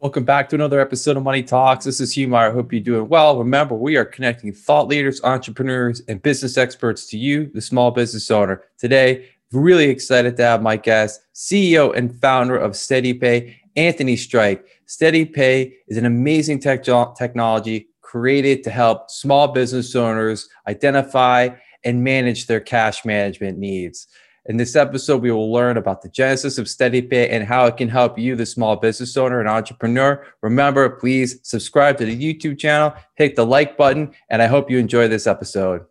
Welcome 0.00 0.24
back 0.24 0.48
to 0.48 0.54
another 0.54 0.80
episode 0.80 1.18
of 1.18 1.24
Money 1.24 1.42
Talks. 1.42 1.84
This 1.84 2.00
is 2.00 2.16
Hugh 2.16 2.26
Meyer. 2.26 2.52
Hope 2.52 2.72
you're 2.72 2.80
doing 2.80 3.06
well. 3.10 3.38
Remember, 3.38 3.74
we 3.74 3.98
are 3.98 4.04
connecting 4.06 4.50
thought 4.50 4.88
leaders, 4.88 5.22
entrepreneurs, 5.24 6.00
and 6.08 6.22
business 6.22 6.56
experts 6.56 7.04
to 7.08 7.18
you, 7.18 7.50
the 7.52 7.60
small 7.60 7.90
business 7.90 8.30
owner. 8.30 8.62
Today, 8.78 9.28
really 9.52 9.90
excited 9.90 10.38
to 10.38 10.42
have 10.42 10.62
my 10.62 10.78
guest, 10.78 11.20
CEO 11.34 11.94
and 11.94 12.18
founder 12.18 12.56
of 12.56 12.72
SteadyPay, 12.72 13.54
Anthony 13.76 14.16
Strike. 14.16 14.64
SteadyPay 14.88 15.74
is 15.88 15.98
an 15.98 16.06
amazing 16.06 16.60
tech 16.60 16.82
technology 16.82 17.90
created 18.00 18.64
to 18.64 18.70
help 18.70 19.10
small 19.10 19.48
business 19.48 19.94
owners 19.94 20.48
identify 20.66 21.50
and 21.84 22.02
manage 22.02 22.46
their 22.46 22.60
cash 22.60 23.04
management 23.04 23.58
needs. 23.58 24.06
In 24.46 24.56
this 24.56 24.74
episode, 24.74 25.20
we 25.20 25.30
will 25.30 25.52
learn 25.52 25.76
about 25.76 26.00
the 26.00 26.08
genesis 26.08 26.56
of 26.56 26.64
SteadyPay 26.64 27.30
and 27.30 27.44
how 27.44 27.66
it 27.66 27.76
can 27.76 27.90
help 27.90 28.18
you, 28.18 28.34
the 28.34 28.46
small 28.46 28.74
business 28.74 29.14
owner 29.18 29.38
and 29.38 29.48
entrepreneur. 29.48 30.24
Remember, 30.40 30.88
please 30.88 31.40
subscribe 31.42 31.98
to 31.98 32.06
the 32.06 32.18
YouTube 32.18 32.58
channel, 32.58 32.94
hit 33.16 33.36
the 33.36 33.44
like 33.44 33.76
button, 33.76 34.14
and 34.30 34.40
I 34.40 34.46
hope 34.46 34.70
you 34.70 34.78
enjoy 34.78 35.08
this 35.08 35.26
episode. 35.26 35.84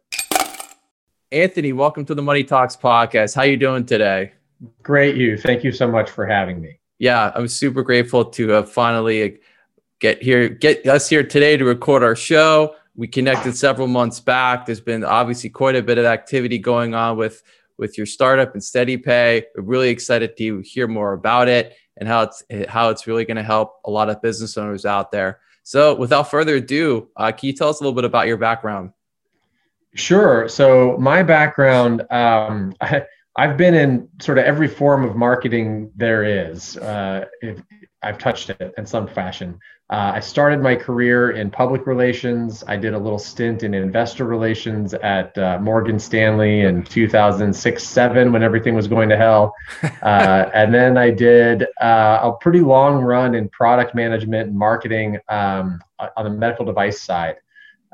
Anthony, 1.31 1.73
welcome 1.73 2.05
to 2.05 2.15
the 2.15 2.23
Money 2.23 2.43
Talks 2.43 2.75
podcast. 2.75 3.35
How 3.35 3.41
are 3.41 3.47
you 3.47 3.55
doing 3.55 3.85
today? 3.85 4.33
Great, 4.81 5.15
you. 5.15 5.37
Thank 5.37 5.63
you 5.63 5.71
so 5.71 5.87
much 5.87 6.09
for 6.09 6.25
having 6.25 6.59
me. 6.59 6.79
Yeah, 6.97 7.31
I'm 7.35 7.47
super 7.47 7.83
grateful 7.83 8.25
to 8.25 8.47
have 8.49 8.71
finally 8.71 9.41
get 9.99 10.23
here, 10.23 10.49
get 10.49 10.87
us 10.87 11.07
here 11.07 11.23
today 11.23 11.55
to 11.55 11.65
record 11.65 12.01
our 12.01 12.15
show. 12.15 12.75
We 12.95 13.07
connected 13.07 13.55
several 13.55 13.87
months 13.87 14.19
back. 14.19 14.65
There's 14.65 14.81
been 14.81 15.03
obviously 15.03 15.51
quite 15.51 15.75
a 15.75 15.83
bit 15.83 15.99
of 15.99 16.05
activity 16.05 16.57
going 16.57 16.95
on 16.95 17.15
with 17.15 17.43
with 17.79 17.97
your 17.97 18.05
startup 18.05 18.53
and 18.53 18.61
SteadyPay. 18.61 19.43
We're 19.55 19.63
really 19.63 19.89
excited 19.89 20.37
to 20.37 20.59
hear 20.59 20.87
more 20.87 21.13
about 21.13 21.47
it 21.47 21.75
and 21.97 22.07
how 22.07 22.23
it's 22.23 22.43
how 22.67 22.89
it's 22.89 23.07
really 23.07 23.25
going 23.25 23.37
to 23.37 23.43
help 23.43 23.79
a 23.85 23.91
lot 23.91 24.09
of 24.09 24.21
business 24.21 24.57
owners 24.57 24.85
out 24.85 25.11
there. 25.11 25.39
So, 25.63 25.95
without 25.95 26.29
further 26.29 26.55
ado, 26.55 27.09
uh, 27.15 27.31
can 27.31 27.47
you 27.47 27.53
tell 27.53 27.69
us 27.69 27.79
a 27.79 27.83
little 27.83 27.95
bit 27.95 28.05
about 28.05 28.27
your 28.27 28.37
background? 28.37 28.91
Sure. 29.95 30.47
So, 30.47 30.97
my 30.97 31.23
background, 31.23 32.05
um, 32.11 32.73
I, 32.81 33.05
have 33.37 33.55
been 33.55 33.73
in 33.73 34.09
sort 34.19 34.37
of 34.37 34.45
every 34.45 34.67
form 34.67 35.05
of 35.05 35.15
marketing 35.15 35.91
there 35.95 36.23
is. 36.23 36.75
Uh, 36.77 37.25
I've 38.01 38.17
touched 38.17 38.49
it 38.49 38.73
in 38.77 38.85
some 38.85 39.07
fashion. 39.07 39.59
Uh, 39.89 40.11
I 40.13 40.19
started 40.19 40.61
my 40.61 40.75
career 40.75 41.31
in 41.31 41.49
public 41.49 41.87
relations. 41.87 42.63
I 42.67 42.77
did 42.77 42.93
a 42.93 42.97
little 42.97 43.17
stint 43.17 43.63
in 43.63 43.73
investor 43.73 44.25
relations 44.25 44.93
at 44.93 45.35
uh, 45.35 45.57
Morgan 45.59 45.97
Stanley 45.97 46.61
in 46.61 46.83
2006 46.83 47.83
7 47.83 48.31
when 48.31 48.43
everything 48.43 48.75
was 48.75 48.87
going 48.87 49.09
to 49.09 49.17
hell. 49.17 49.53
Uh, 50.01 50.49
and 50.53 50.73
then 50.73 50.97
I 50.97 51.09
did 51.09 51.63
uh, 51.81 52.19
a 52.21 52.33
pretty 52.39 52.61
long 52.61 53.03
run 53.03 53.35
in 53.35 53.49
product 53.49 53.93
management 53.93 54.47
and 54.47 54.57
marketing 54.57 55.19
um, 55.27 55.81
on 56.15 56.23
the 56.23 56.29
medical 56.29 56.65
device 56.65 57.01
side. 57.01 57.35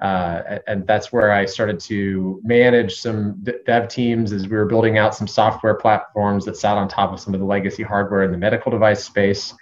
Uh, 0.01 0.59
and 0.67 0.85
that's 0.85 1.11
where 1.11 1.31
I 1.31 1.45
started 1.45 1.79
to 1.81 2.41
manage 2.43 2.95
some 2.95 3.43
dev 3.66 3.88
teams 3.88 4.33
as 4.33 4.47
we 4.47 4.55
were 4.55 4.66
building 4.66 4.97
out 4.97 5.16
some 5.16 5.27
software 5.27 5.73
platforms 5.73 6.45
that 6.45 6.57
sat 6.57 6.77
on 6.77 6.88
top 6.88 7.11
of 7.11 7.19
some 7.19 7.33
of 7.33 7.39
the 7.39 7.45
legacy 7.45 7.81
hardware 7.81 8.23
in 8.23 8.31
the 8.31 8.38
medical 8.38 8.71
device 8.71 9.03
space. 9.03 9.53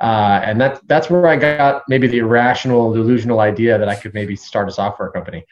Uh, 0.00 0.40
and 0.44 0.60
that's 0.60 0.80
that's 0.86 1.08
where 1.08 1.26
I 1.26 1.36
got 1.36 1.84
maybe 1.88 2.06
the 2.06 2.18
irrational, 2.18 2.92
delusional 2.92 3.40
idea 3.40 3.78
that 3.78 3.88
I 3.88 3.94
could 3.94 4.12
maybe 4.12 4.36
start 4.36 4.68
a 4.68 4.72
software 4.72 5.10
company. 5.10 5.44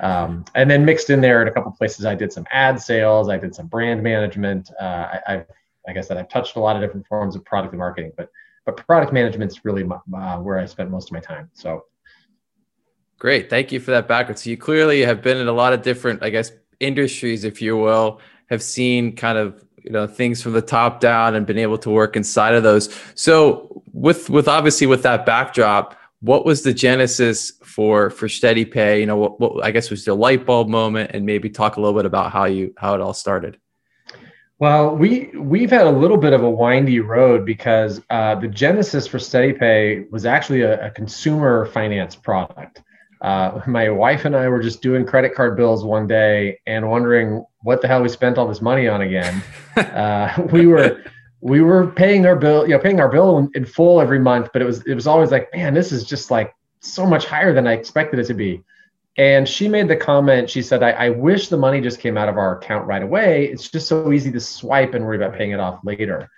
Um, 0.00 0.46
and 0.54 0.70
then 0.70 0.84
mixed 0.84 1.10
in 1.10 1.20
there 1.20 1.42
in 1.42 1.48
a 1.48 1.50
couple 1.50 1.70
places, 1.72 2.06
I 2.06 2.14
did 2.14 2.32
some 2.32 2.46
ad 2.50 2.80
sales, 2.80 3.28
I 3.28 3.36
did 3.36 3.54
some 3.54 3.66
brand 3.66 4.02
management. 4.02 4.70
Uh, 4.80 4.84
I, 4.84 5.20
I've, 5.26 5.46
like 5.86 5.98
I 5.98 6.00
said, 6.00 6.16
I've 6.16 6.28
touched 6.30 6.56
a 6.56 6.60
lot 6.60 6.76
of 6.76 6.82
different 6.82 7.06
forms 7.06 7.36
of 7.36 7.44
product 7.44 7.72
and 7.72 7.78
marketing, 7.78 8.12
but 8.16 8.30
but 8.64 8.76
product 8.86 9.12
management 9.12 9.50
is 9.50 9.64
really 9.64 9.84
my, 9.84 9.98
uh, 10.14 10.38
where 10.38 10.58
I 10.58 10.66
spent 10.66 10.90
most 10.90 11.08
of 11.08 11.12
my 11.12 11.20
time. 11.20 11.50
So. 11.52 11.84
Great, 13.18 13.50
thank 13.50 13.70
you 13.72 13.80
for 13.80 13.90
that 13.90 14.08
background. 14.08 14.38
So 14.38 14.48
you 14.48 14.56
clearly 14.56 15.00
have 15.00 15.20
been 15.20 15.36
in 15.36 15.48
a 15.48 15.52
lot 15.52 15.74
of 15.74 15.82
different, 15.82 16.22
I 16.22 16.30
guess, 16.30 16.52
industries, 16.78 17.44
if 17.44 17.60
you 17.60 17.76
will, 17.76 18.20
have 18.48 18.62
seen 18.62 19.14
kind 19.14 19.36
of 19.36 19.62
you 19.84 19.90
know 19.90 20.06
things 20.06 20.42
from 20.42 20.52
the 20.52 20.62
top 20.62 21.00
down 21.00 21.34
and 21.34 21.46
been 21.46 21.58
able 21.58 21.78
to 21.78 21.90
work 21.90 22.16
inside 22.16 22.54
of 22.54 22.62
those. 22.62 22.94
So 23.14 23.82
with 23.92 24.30
with 24.30 24.48
obviously 24.48 24.86
with 24.86 25.02
that 25.02 25.26
backdrop 25.26 25.96
what 26.20 26.44
was 26.44 26.62
the 26.62 26.72
genesis 26.72 27.52
for 27.64 28.10
for 28.10 28.28
SteadyPay? 28.28 29.00
You 29.00 29.06
know 29.06 29.16
what, 29.16 29.40
what 29.40 29.64
i 29.64 29.70
guess 29.70 29.90
was 29.90 30.04
the 30.04 30.14
light 30.14 30.46
bulb 30.46 30.68
moment 30.68 31.10
and 31.14 31.24
maybe 31.24 31.48
talk 31.50 31.76
a 31.76 31.80
little 31.80 31.96
bit 31.98 32.06
about 32.06 32.32
how 32.32 32.44
you 32.44 32.74
how 32.76 32.94
it 32.94 33.00
all 33.00 33.14
started. 33.14 33.58
Well 34.58 34.94
we 34.94 35.30
we've 35.34 35.70
had 35.70 35.86
a 35.86 35.90
little 35.90 36.18
bit 36.18 36.32
of 36.32 36.42
a 36.42 36.50
windy 36.50 37.00
road 37.00 37.46
because 37.46 38.02
uh, 38.10 38.34
the 38.34 38.48
genesis 38.48 39.06
for 39.06 39.18
SteadyPay 39.18 40.10
was 40.10 40.26
actually 40.26 40.60
a, 40.62 40.86
a 40.86 40.90
consumer 40.90 41.66
finance 41.66 42.14
product. 42.14 42.82
Uh, 43.22 43.60
my 43.66 43.90
wife 43.90 44.24
and 44.24 44.34
I 44.34 44.48
were 44.48 44.62
just 44.62 44.80
doing 44.80 45.04
credit 45.04 45.34
card 45.34 45.56
bills 45.56 45.84
one 45.84 46.06
day 46.06 46.58
and 46.66 46.88
wondering 46.88 47.44
what 47.62 47.82
the 47.82 47.88
hell 47.88 48.02
we 48.02 48.08
spent 48.08 48.38
all 48.38 48.48
this 48.48 48.62
money 48.62 48.88
on 48.88 49.02
again. 49.02 49.42
uh, 49.76 50.46
we 50.52 50.66
were 50.66 51.02
we 51.40 51.62
were 51.62 51.86
paying 51.86 52.26
our 52.26 52.36
bill, 52.36 52.64
you 52.66 52.74
know, 52.74 52.78
paying 52.78 53.00
our 53.00 53.08
bill 53.08 53.38
in, 53.38 53.50
in, 53.54 53.64
full 53.64 54.00
every 54.00 54.18
month, 54.18 54.50
but 54.52 54.60
it 54.60 54.66
was 54.66 54.84
it 54.86 54.94
was 54.94 55.06
always 55.06 55.30
like, 55.30 55.48
man, 55.54 55.74
this 55.74 55.92
is 55.92 56.04
just 56.04 56.30
like 56.30 56.54
so 56.80 57.06
much 57.06 57.26
higher 57.26 57.54
than 57.54 57.66
I 57.66 57.72
expected 57.72 58.20
it 58.20 58.26
to 58.26 58.34
be. 58.34 58.62
And 59.16 59.48
she 59.48 59.68
made 59.68 59.88
the 59.88 59.96
comment. 59.96 60.48
She 60.48 60.62
said, 60.62 60.82
I, 60.82 60.90
I 60.92 61.08
wish 61.10 61.48
the 61.48 61.56
money 61.56 61.80
just 61.80 61.98
came 61.98 62.16
out 62.16 62.28
of 62.28 62.38
our 62.38 62.58
account 62.58 62.86
right 62.86 63.02
away. 63.02 63.46
It's 63.46 63.68
just 63.68 63.88
so 63.88 64.12
easy 64.12 64.30
to 64.32 64.40
swipe 64.40 64.94
and 64.94 65.04
worry 65.04 65.16
about 65.16 65.36
paying 65.36 65.50
it 65.50 65.60
off 65.60 65.80
later. 65.84 66.28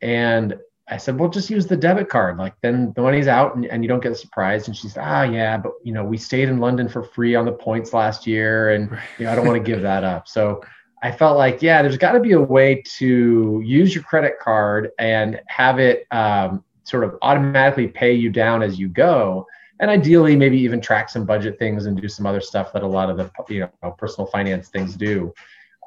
And 0.00 0.58
I 0.90 0.96
said, 0.96 1.18
well, 1.18 1.28
just 1.28 1.50
use 1.50 1.66
the 1.66 1.76
debit 1.76 2.08
card. 2.08 2.36
Like 2.36 2.54
then 2.62 2.92
the 2.96 3.02
money's 3.02 3.28
out 3.28 3.54
and, 3.54 3.64
and 3.66 3.84
you 3.84 3.88
don't 3.88 4.02
get 4.02 4.16
surprised. 4.16 4.66
And 4.66 4.76
she 4.76 4.88
said, 4.88 5.04
ah, 5.06 5.22
yeah, 5.22 5.56
but 5.56 5.72
you 5.84 5.92
know, 5.92 6.04
we 6.04 6.18
stayed 6.18 6.48
in 6.48 6.58
London 6.58 6.88
for 6.88 7.04
free 7.04 7.36
on 7.36 7.44
the 7.44 7.52
points 7.52 7.92
last 7.92 8.26
year. 8.26 8.70
And 8.70 8.90
you 9.18 9.24
know, 9.24 9.32
I 9.32 9.36
don't 9.36 9.46
want 9.46 9.56
to 9.56 9.62
give 9.62 9.82
that 9.82 10.02
up. 10.02 10.26
So 10.26 10.62
I 11.02 11.12
felt 11.12 11.38
like, 11.38 11.62
yeah, 11.62 11.80
there's 11.80 11.96
got 11.96 12.12
to 12.12 12.20
be 12.20 12.32
a 12.32 12.40
way 12.40 12.82
to 12.98 13.62
use 13.64 13.94
your 13.94 14.04
credit 14.04 14.34
card 14.40 14.90
and 14.98 15.40
have 15.46 15.78
it 15.78 16.06
um, 16.10 16.64
sort 16.82 17.04
of 17.04 17.16
automatically 17.22 17.86
pay 17.86 18.12
you 18.12 18.28
down 18.28 18.62
as 18.62 18.78
you 18.78 18.88
go. 18.88 19.46
And 19.78 19.90
ideally, 19.90 20.36
maybe 20.36 20.58
even 20.58 20.80
track 20.80 21.08
some 21.08 21.24
budget 21.24 21.58
things 21.58 21.86
and 21.86 21.98
do 21.98 22.08
some 22.08 22.26
other 22.26 22.40
stuff 22.40 22.72
that 22.74 22.82
a 22.82 22.86
lot 22.86 23.08
of 23.08 23.16
the 23.16 23.30
you 23.48 23.60
know 23.60 23.92
personal 23.92 24.26
finance 24.26 24.68
things 24.68 24.94
do. 24.94 25.32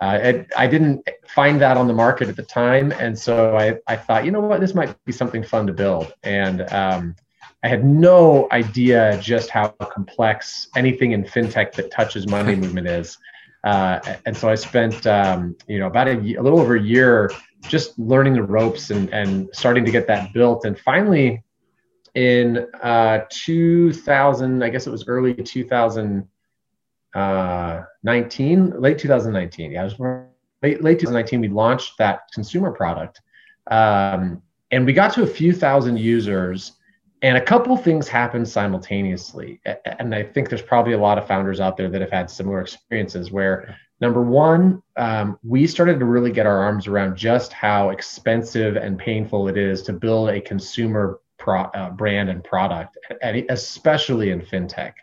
Uh, 0.03 0.18
it, 0.18 0.52
I 0.58 0.68
didn't 0.68 1.08
find 1.30 1.62
that 1.62 1.78
on 1.78 1.88
the 1.88 1.94
market 1.94 2.28
at 2.28 2.36
the 2.36 2.44
time, 2.44 2.91
and 2.91 3.18
so 3.18 3.56
I, 3.56 3.78
I 3.88 3.96
thought, 3.96 4.25
you 4.25 4.31
know 4.31 4.41
what, 4.41 4.59
this 4.59 4.75
might 4.75 4.94
be 5.06 5.14
something 5.14 5.44
fun 5.44 5.66
to 5.68 5.74
build. 5.74 6.14
And 6.24 6.62
um, 6.74 7.16
I 7.64 7.69
had 7.69 7.86
no 7.86 8.50
idea 8.52 9.18
just 9.22 9.50
how 9.50 9.69
complex 9.69 10.68
anything 10.75 11.14
in 11.14 11.24
fintech 11.24 11.72
that 11.75 11.90
touches 11.90 12.28
money 12.28 12.53
movement 12.64 12.88
is. 12.88 13.18
Uh, 13.64 14.02
and 14.25 14.36
so 14.36 14.50
I 14.50 14.56
spent, 14.56 15.08
um, 15.08 15.56
you 15.69 15.80
know, 15.80 15.88
about 15.88 16.09
a, 16.09 16.18
a, 16.18 16.41
little 16.41 16.59
over 16.59 16.75
a 16.75 16.81
year 16.81 17.31
just 17.70 17.97
learning 17.97 18.34
the 18.34 18.44
ropes 18.44 18.90
and, 18.90 19.08
and 19.14 19.47
starting 19.53 19.85
to 19.85 19.91
get 19.91 20.06
that 20.08 20.34
built. 20.34 20.66
And 20.66 20.78
finally, 20.78 21.44
in 22.14 22.68
uh, 22.81 23.20
2000, 23.30 24.64
I 24.66 24.70
guess 24.70 24.85
it 24.85 24.91
was 24.91 25.08
early 25.08 25.34
2000 25.34 26.28
uh, 27.13 27.84
19, 28.03 28.79
late 28.79 28.97
2019. 28.97 29.72
Yeah, 29.72 29.90
late, 30.62 30.84
late 30.84 31.00
2019. 31.00 31.41
We 31.41 31.47
launched 31.47 31.97
that 31.97 32.22
consumer 32.34 32.72
product, 32.72 33.22
um, 33.69 34.41
and 34.72 34.85
we 34.85 34.94
got 34.94 35.13
to 35.13 35.23
a 35.23 35.28
few 35.28 35.53
thousand 35.53 35.97
users. 35.97 36.73
And 37.22 37.38
a 37.38 37.41
couple 37.41 37.78
things 37.78 38.09
happened 38.09 38.46
simultaneously. 38.50 39.62
And 39.85 40.13
I 40.13 40.23
think 40.23 40.50
there's 40.50 40.62
probably 40.62 40.91
a 40.91 40.97
lot 40.97 41.18
of 41.18 41.25
founders 41.25 41.62
out 41.62 41.78
there 41.78 41.90
that 41.90 42.02
have 42.02 42.12
had 42.12 42.29
similar 42.29 42.59
experiences 42.59 43.31
where 43.31 43.78
number 44.02 44.22
one, 44.22 44.84
um, 44.97 45.40
we 45.41 45.66
started 45.66 46.00
to 46.00 46.06
really 46.06 46.34
get 46.34 46.46
our 46.46 46.57
arms 46.57 46.85
around 46.85 47.16
just 47.16 47.53
how 47.53 47.91
expensive 47.91 48.75
and 48.75 49.00
painful 49.00 49.47
it 49.47 49.57
is 49.57 49.81
to 49.84 49.94
build 49.94 50.31
a 50.31 50.41
consumer 50.41 51.22
pro, 51.38 51.62
uh, 51.62 51.91
brand 51.91 52.29
and 52.29 52.44
product, 52.44 52.97
and 53.22 53.46
especially 53.49 54.32
in 54.32 54.41
fintech 54.41 54.93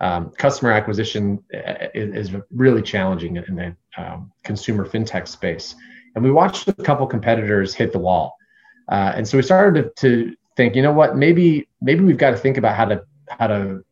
um, 0.00 0.30
customer 0.30 0.70
acquisition 0.70 1.42
uh, 1.54 1.86
is, 1.94 2.30
is, 2.30 2.40
really 2.52 2.82
challenging 2.82 3.36
in 3.36 3.56
the 3.56 3.76
um, 3.96 4.30
consumer 4.44 4.86
fintech 4.86 5.26
space. 5.26 5.74
And 6.14 6.22
we 6.22 6.30
watched 6.30 6.68
a 6.68 6.72
couple 6.72 7.06
competitors 7.06 7.74
hit 7.74 7.92
the 7.92 7.98
wall. 7.98 8.36
Uh, 8.88 9.12
and 9.16 9.26
so 9.26 9.36
we 9.36 9.42
started 9.42 9.96
to, 9.96 10.08
to, 10.08 10.36
think, 10.58 10.74
you 10.74 10.82
know 10.82 10.92
what, 10.92 11.16
maybe 11.16 11.68
maybe 11.80 12.04
we've 12.04 12.18
got 12.18 12.32
to 12.32 12.36
think 12.36 12.56
about 12.58 12.76
how 12.76 12.84
to 12.84 13.02
how 13.30 13.46
to, 13.46 13.84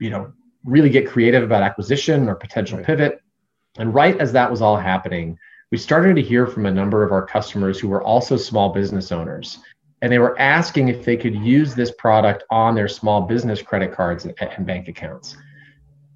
you 0.00 0.10
know, 0.10 0.32
really 0.64 0.88
get 0.88 1.06
creative 1.06 1.42
about 1.42 1.62
acquisition 1.62 2.28
or 2.28 2.34
potential 2.34 2.78
pivot. 2.82 3.20
And 3.76 3.94
right 3.94 4.18
as 4.18 4.32
that 4.32 4.50
was 4.50 4.62
all 4.62 4.76
happening, 4.78 5.38
we 5.70 5.76
started 5.76 6.16
to 6.16 6.22
hear 6.22 6.46
from 6.46 6.64
a 6.66 6.70
number 6.70 7.04
of 7.04 7.12
our 7.12 7.24
customers 7.24 7.78
who 7.78 7.88
were 7.88 8.02
also 8.02 8.36
small 8.36 8.70
business 8.72 9.12
owners 9.12 9.58
and 10.02 10.12
they 10.12 10.18
were 10.18 10.38
asking 10.38 10.88
if 10.88 11.04
they 11.04 11.16
could 11.16 11.34
use 11.34 11.74
this 11.74 11.90
product 11.90 12.44
on 12.50 12.74
their 12.74 12.88
small 12.88 13.22
business 13.22 13.60
credit 13.62 13.92
cards 13.92 14.24
and, 14.24 14.34
and, 14.40 14.66
bank 14.66 14.88
accounts. 14.88 15.36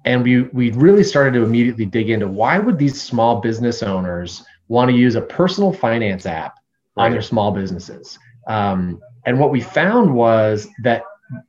And 0.05 0.23
we 0.23 0.43
we 0.43 0.71
really 0.71 1.03
started 1.03 1.33
to 1.33 1.43
immediately 1.43 1.85
dig 1.85 2.09
into 2.09 2.27
why 2.27 2.59
would 2.59 2.77
these 2.77 3.01
small 3.01 3.41
business 3.41 3.83
owners 3.83 4.43
want 4.67 4.89
to 4.89 4.95
use 4.95 5.15
a 5.15 5.21
personal 5.21 5.73
finance 5.73 6.25
app 6.25 6.55
right. 6.95 7.05
on 7.05 7.11
their 7.11 7.21
small 7.21 7.51
businesses? 7.51 8.17
Um, 8.47 9.01
and 9.25 9.39
what 9.39 9.51
we 9.51 9.61
found 9.61 10.13
was 10.13 10.67
that 10.83 11.03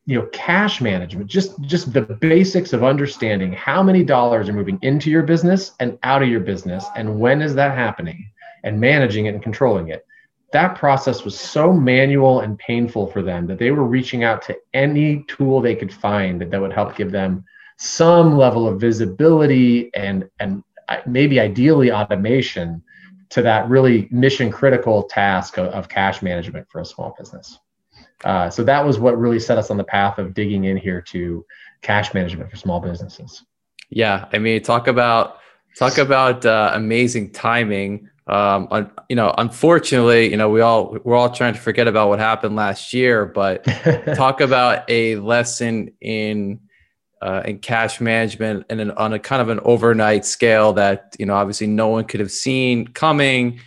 you 0.07 0.19
know 0.19 0.27
cash 0.33 0.81
management 0.81 1.27
just 1.27 1.61
just 1.63 1.93
the 1.93 2.03
basics 2.03 2.73
of 2.73 2.85
understanding 2.85 3.53
how 3.53 3.83
many 3.83 4.05
dollars 4.05 4.49
are 4.49 4.53
moving 4.53 4.79
into 4.83 5.11
your 5.11 5.23
business 5.23 5.73
and 5.81 5.99
out 6.05 6.23
of 6.23 6.29
your 6.29 6.41
business 6.41 6.87
and 6.97 7.19
when 7.19 7.43
is 7.43 7.55
that 7.55 7.77
happening 7.77 8.31
and 8.63 8.81
managing 8.81 9.27
it 9.27 9.35
and 9.35 9.43
controlling 9.43 9.89
it 9.89 10.07
that 10.55 10.77
process 10.77 11.25
was 11.25 11.39
so 11.39 11.73
manual 11.73 12.41
and 12.41 12.59
painful 12.59 13.07
for 13.09 13.23
them 13.23 13.47
that 13.47 13.59
they 13.59 13.71
were 13.71 13.85
reaching 13.85 14.25
out 14.25 14.41
to 14.41 14.57
any 14.73 15.25
tool 15.29 15.61
they 15.61 15.75
could 15.75 15.93
find 15.93 16.41
that 16.41 16.61
would 16.61 16.73
help 16.73 16.97
give 16.97 17.11
them 17.11 17.45
some 17.77 18.37
level 18.37 18.67
of 18.67 18.81
visibility 18.81 19.93
and 19.95 20.29
and 20.41 20.63
uh, 20.89 20.99
maybe 21.07 21.41
ideally 21.41 21.91
automation 21.91 22.83
to 23.31 23.43
that 23.43 23.69
really 23.69 24.09
mission 24.11 24.51
critical 24.51 25.03
task 25.03 25.59
of, 25.59 25.67
of 25.67 25.89
cash 25.89 26.23
management 26.23 26.67
for 26.71 26.81
a 26.81 26.85
small 26.85 27.15
business 27.19 27.59
uh, 28.25 28.49
so 28.49 28.65
that 28.65 28.85
was 28.85 28.99
what 28.99 29.19
really 29.19 29.41
set 29.41 29.59
us 29.59 29.71
on 29.71 29.77
the 29.77 29.85
path 29.85 30.19
of 30.19 30.35
digging 30.35 30.65
in 30.65 30.77
here 30.77 31.01
to 31.01 31.45
cash 31.83 32.15
management 32.15 32.51
for 32.51 32.57
small 32.57 32.81
businesses. 32.81 33.45
Yeah, 33.91 34.27
I 34.33 34.39
mean, 34.39 34.63
talk 34.63 34.89
about 34.89 35.39
talk 35.77 35.99
about 35.99 36.47
uh, 36.47 36.73
amazing 36.75 37.33
timing. 37.33 38.09
Um, 38.27 38.91
you 39.11 39.17
know, 39.17 39.35
unfortunately, 39.37 40.31
you 40.31 40.37
know, 40.37 40.49
we 40.49 40.61
all 40.61 40.97
we're 41.05 41.17
all 41.17 41.31
trying 41.31 41.55
to 41.55 41.61
forget 41.61 41.87
about 41.87 42.09
what 42.09 42.19
happened 42.19 42.57
last 42.57 42.95
year, 42.95 43.27
but 43.27 43.65
talk 44.15 44.41
about 44.41 44.89
a 44.89 45.17
lesson 45.17 45.93
in 46.01 46.61
uh, 47.21 47.43
in 47.45 47.59
cash 47.59 48.01
management 48.01 48.67
and 48.71 48.81
an, 48.81 48.91
on 48.93 49.13
a 49.13 49.19
kind 49.19 49.43
of 49.43 49.49
an 49.49 49.61
overnight 49.65 50.25
scale 50.25 50.73
that 50.75 51.15
you 51.19 51.27
know 51.27 51.35
obviously 51.35 51.67
no 51.67 51.89
one 51.89 52.05
could 52.05 52.21
have 52.21 52.31
seen 52.31 52.87
coming, 52.89 53.61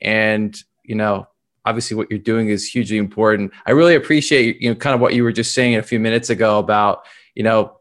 and 0.00 0.62
you 0.84 0.94
know 0.94 1.26
obviously 1.64 1.96
what 1.96 2.08
you're 2.10 2.18
doing 2.18 2.48
is 2.48 2.66
hugely 2.68 2.98
important. 2.98 3.52
I 3.66 3.72
really 3.72 3.96
appreciate 3.96 4.60
you 4.62 4.68
know 4.68 4.76
kind 4.76 4.94
of 4.94 5.00
what 5.00 5.14
you 5.14 5.24
were 5.24 5.32
just 5.32 5.54
saying 5.54 5.74
a 5.74 5.82
few 5.82 5.98
minutes 5.98 6.30
ago 6.30 6.60
about 6.60 7.04
you 7.34 7.42
know 7.42 7.78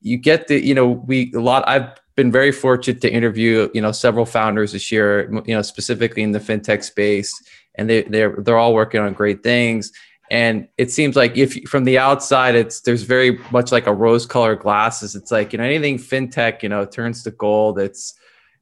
you 0.00 0.18
get 0.18 0.48
the 0.48 0.64
you 0.64 0.74
know 0.74 0.88
we 0.88 1.32
a 1.34 1.40
lot 1.40 1.66
I've 1.66 1.90
been 2.14 2.30
very 2.30 2.52
fortunate 2.52 3.00
to 3.00 3.10
interview 3.10 3.70
you 3.74 3.80
know 3.80 3.92
several 3.92 4.26
founders 4.26 4.72
this 4.72 4.92
year 4.92 5.30
you 5.46 5.54
know 5.54 5.62
specifically 5.62 6.22
in 6.22 6.32
the 6.32 6.38
fintech 6.38 6.84
space 6.84 7.32
and 7.74 7.88
they 7.88 8.02
they're 8.02 8.36
they're 8.38 8.58
all 8.58 8.74
working 8.74 9.00
on 9.00 9.12
great 9.12 9.42
things. 9.42 9.92
And 10.30 10.68
it 10.78 10.90
seems 10.90 11.14
like 11.14 11.36
if 11.36 11.68
from 11.68 11.84
the 11.84 11.98
outside 11.98 12.54
it's 12.54 12.80
there's 12.80 13.02
very 13.02 13.38
much 13.50 13.72
like 13.72 13.86
a 13.86 13.92
rose 13.92 14.26
colored 14.26 14.60
glasses. 14.60 15.14
It's 15.14 15.30
like 15.30 15.52
you 15.52 15.58
know 15.58 15.64
anything 15.64 15.98
fintech 15.98 16.62
you 16.62 16.68
know 16.68 16.84
turns 16.84 17.22
to 17.24 17.30
gold. 17.30 17.78
It's 17.78 18.14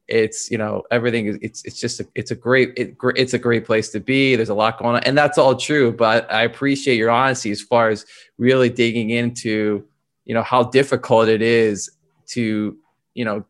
it's 0.07 0.51
you 0.51 0.57
know 0.57 0.83
everything 0.91 1.27
is 1.27 1.37
it's 1.41 1.63
it's 1.63 1.79
just 1.79 1.99
a, 2.01 2.07
it's 2.15 2.31
a 2.31 2.35
great 2.35 2.73
it, 2.75 2.97
it's 3.15 3.33
a 3.33 3.39
great 3.39 3.65
place 3.65 3.89
to 3.89 3.99
be. 3.99 4.35
There's 4.35 4.49
a 4.49 4.53
lot 4.53 4.77
going 4.77 4.95
on 4.95 5.03
and 5.03 5.17
that's 5.17 5.37
all 5.37 5.55
true 5.55 5.93
but 5.93 6.31
i 6.31 6.41
appreciate 6.43 6.97
your 6.97 7.09
honesty 7.09 7.51
as 7.51 7.61
far 7.61 7.89
as 7.89 8.05
really 8.37 8.69
digging 8.69 9.11
into 9.11 9.85
you 10.25 10.33
know 10.33 10.43
how 10.43 10.63
difficult 10.63 11.29
it 11.29 11.41
is 11.41 11.89
to 12.27 12.77
you 13.13 13.25
know 13.25 13.43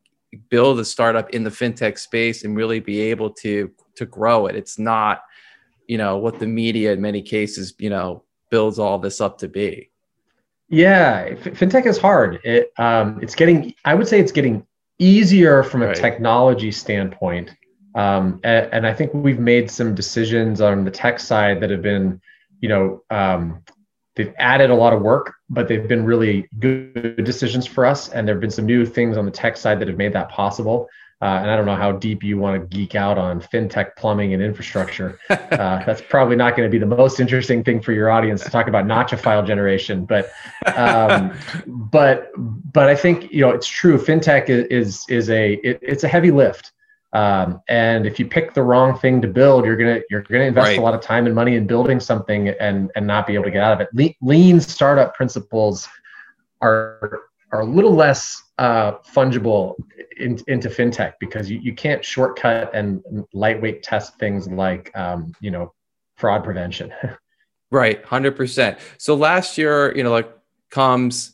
build 0.49 0.79
a 0.79 0.85
startup 0.85 1.29
in 1.31 1.43
the 1.43 1.49
fintech 1.49 1.97
space 1.97 2.43
and 2.43 2.55
really 2.55 2.79
be 2.79 3.01
able 3.01 3.29
to 3.29 3.69
to 3.95 4.05
grow 4.05 4.47
it 4.47 4.55
it's 4.55 4.79
not 4.79 5.23
you 5.87 5.97
know 5.97 6.17
what 6.17 6.39
the 6.39 6.47
media 6.47 6.93
in 6.93 7.01
many 7.01 7.21
cases 7.21 7.73
you 7.77 7.89
know 7.89 8.23
builds 8.49 8.79
all 8.79 8.97
this 8.97 9.19
up 9.19 9.37
to 9.37 9.47
be 9.47 9.89
yeah 10.69 11.29
fintech 11.31 11.85
is 11.85 11.97
hard 11.97 12.39
it 12.45 12.71
um, 12.77 13.19
it's 13.21 13.35
getting 13.35 13.73
i 13.83 13.93
would 13.93 14.07
say 14.07 14.19
it's 14.19 14.31
getting 14.31 14.65
easier 15.01 15.63
from 15.63 15.81
a 15.81 15.87
right. 15.87 15.95
technology 15.95 16.71
standpoint. 16.71 17.49
Um, 17.95 18.39
and, 18.43 18.71
and, 18.71 18.87
I 18.87 18.93
think 18.93 19.13
we've 19.13 19.39
made 19.39 19.69
some 19.69 19.93
decisions 19.95 20.61
on 20.61 20.85
the 20.85 20.91
tech 20.91 21.19
side 21.19 21.59
that 21.59 21.69
have 21.71 21.81
been, 21.81 22.21
you 22.61 22.69
know, 22.69 23.03
um, 23.09 23.63
they've 24.15 24.33
added 24.37 24.69
a 24.69 24.75
lot 24.75 24.93
of 24.93 25.01
work, 25.01 25.33
but 25.49 25.67
they've 25.67 25.87
been 25.87 26.05
really 26.05 26.47
good 26.59 27.23
decisions 27.23 27.65
for 27.65 27.85
us. 27.85 28.09
And 28.09 28.27
there 28.27 28.35
have 28.35 28.41
been 28.41 28.51
some 28.51 28.65
new 28.65 28.85
things 28.85 29.17
on 29.17 29.25
the 29.25 29.31
tech 29.31 29.57
side 29.57 29.79
that 29.79 29.87
have 29.87 29.97
made 29.97 30.13
that 30.13 30.29
possible. 30.29 30.89
Uh, 31.21 31.37
and 31.39 31.51
I 31.51 31.55
don't 31.55 31.67
know 31.67 31.75
how 31.75 31.91
deep 31.91 32.23
you 32.23 32.39
want 32.39 32.59
to 32.59 32.75
geek 32.75 32.95
out 32.95 33.19
on 33.19 33.41
fintech 33.41 33.95
plumbing 33.95 34.33
and 34.33 34.41
infrastructure. 34.41 35.19
Uh, 35.51 35.83
that's 35.83 36.01
probably 36.01 36.35
not 36.35 36.55
going 36.55 36.65
to 36.65 36.71
be 36.71 36.79
the 36.79 36.85
most 36.85 37.19
interesting 37.19 37.61
thing 37.61 37.81
for 37.81 37.91
your 37.91 38.09
audience 38.09 38.41
to 38.41 38.49
talk 38.49 38.67
about 38.67 38.85
NACHA 38.85 39.19
file 39.19 39.45
generation. 39.45 40.05
But 40.05 40.31
um, 40.75 41.33
but 41.67 42.31
but 42.37 42.87
I 42.87 42.95
think 42.95 43.31
you 43.31 43.41
know 43.41 43.49
it's 43.49 43.67
true. 43.67 43.97
Fintech 43.97 44.49
is 44.49 44.65
is, 44.67 45.05
is 45.09 45.29
a 45.29 45.53
it, 45.55 45.79
it's 45.81 46.05
a 46.05 46.07
heavy 46.07 46.31
lift. 46.31 46.71
Um, 47.13 47.61
and 47.67 48.05
if 48.05 48.19
you 48.19 48.25
pick 48.25 48.53
the 48.53 48.63
wrong 48.63 48.97
thing 48.97 49.21
to 49.21 49.27
build, 49.27 49.65
you're 49.65 49.75
gonna 49.75 50.01
you're 50.09 50.21
gonna 50.21 50.45
invest 50.45 50.69
right. 50.69 50.79
a 50.79 50.81
lot 50.81 50.93
of 50.93 51.01
time 51.01 51.25
and 51.25 51.35
money 51.35 51.55
in 51.55 51.67
building 51.67 51.99
something 51.99 52.49
and 52.49 52.89
and 52.95 53.05
not 53.05 53.27
be 53.27 53.33
able 53.33 53.43
to 53.45 53.51
get 53.51 53.63
out 53.63 53.79
of 53.79 53.87
it. 53.93 54.15
lean 54.21 54.61
startup 54.61 55.13
principles 55.13 55.87
are 56.61 57.23
are 57.51 57.61
a 57.61 57.65
little 57.65 57.93
less 57.93 58.41
uh, 58.59 58.93
fungible 58.99 59.75
in, 60.17 60.39
into 60.47 60.69
fintech 60.69 61.13
because 61.19 61.49
you, 61.49 61.59
you 61.59 61.73
can't 61.73 62.03
shortcut 62.03 62.73
and 62.73 63.03
lightweight 63.33 63.83
test 63.83 64.17
things 64.19 64.47
like 64.47 64.95
um, 64.95 65.33
you 65.41 65.51
know 65.51 65.73
fraud 66.15 66.43
prevention 66.43 66.93
right 67.71 68.03
100% 68.05 68.79
so 68.97 69.15
last 69.15 69.57
year 69.57 69.95
you 69.95 70.03
know 70.03 70.11
like 70.11 70.31
comes 70.69 71.33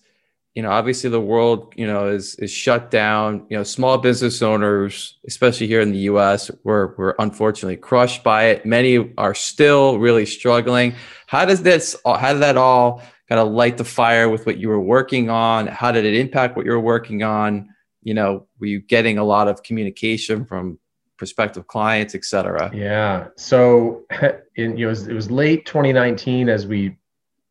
you 0.58 0.64
know 0.64 0.72
obviously 0.72 1.10
the 1.10 1.22
world 1.22 1.72
you 1.78 1.88
know 1.88 2.08
is 2.08 2.36
is 2.36 2.52
shut 2.52 2.90
down 2.92 3.46
you 3.50 3.56
know 3.56 3.64
small 3.64 3.98
business 3.98 4.42
owners 4.42 5.18
especially 5.28 5.68
here 5.68 5.82
in 5.82 5.92
the 5.92 6.00
us 6.00 6.50
were 6.64 6.96
were 6.98 7.16
unfortunately 7.20 7.78
crushed 7.78 8.24
by 8.24 8.46
it 8.46 8.66
many 8.66 9.14
are 9.18 9.36
still 9.36 10.00
really 10.00 10.26
struggling 10.26 10.96
how 11.28 11.46
does 11.46 11.62
this 11.62 11.96
how 12.06 12.34
did 12.34 12.42
that 12.42 12.58
all 12.58 13.02
kind 13.28 13.40
of 13.40 13.50
light 13.50 13.78
the 13.78 13.84
fire 13.84 14.30
with 14.30 14.46
what 14.46 14.58
you 14.58 14.70
were 14.70 14.80
working 14.80 15.30
on? 15.30 15.68
How 15.68 15.92
did 15.92 16.06
it 16.06 16.16
impact 16.16 16.56
what 16.56 16.66
you 16.66 16.72
were 16.72 16.80
working 16.80 17.24
on? 17.24 17.70
You 18.04 18.14
know, 18.14 18.48
were 18.60 18.68
you 18.68 18.80
getting 18.80 19.18
a 19.18 19.24
lot 19.24 19.48
of 19.48 19.64
communication 19.64 20.46
from 20.46 20.80
prospective 21.18 21.68
clients, 21.68 22.16
et 22.16 22.24
cetera? 22.24 22.72
Yeah. 22.74 23.28
So, 23.36 24.06
in, 24.56 24.78
you 24.78 24.86
know, 24.86 24.86
it 24.86 24.90
was, 24.90 25.08
it 25.08 25.14
was 25.14 25.30
late 25.30 25.66
2019 25.66 26.48
as 26.48 26.66
we 26.66 26.96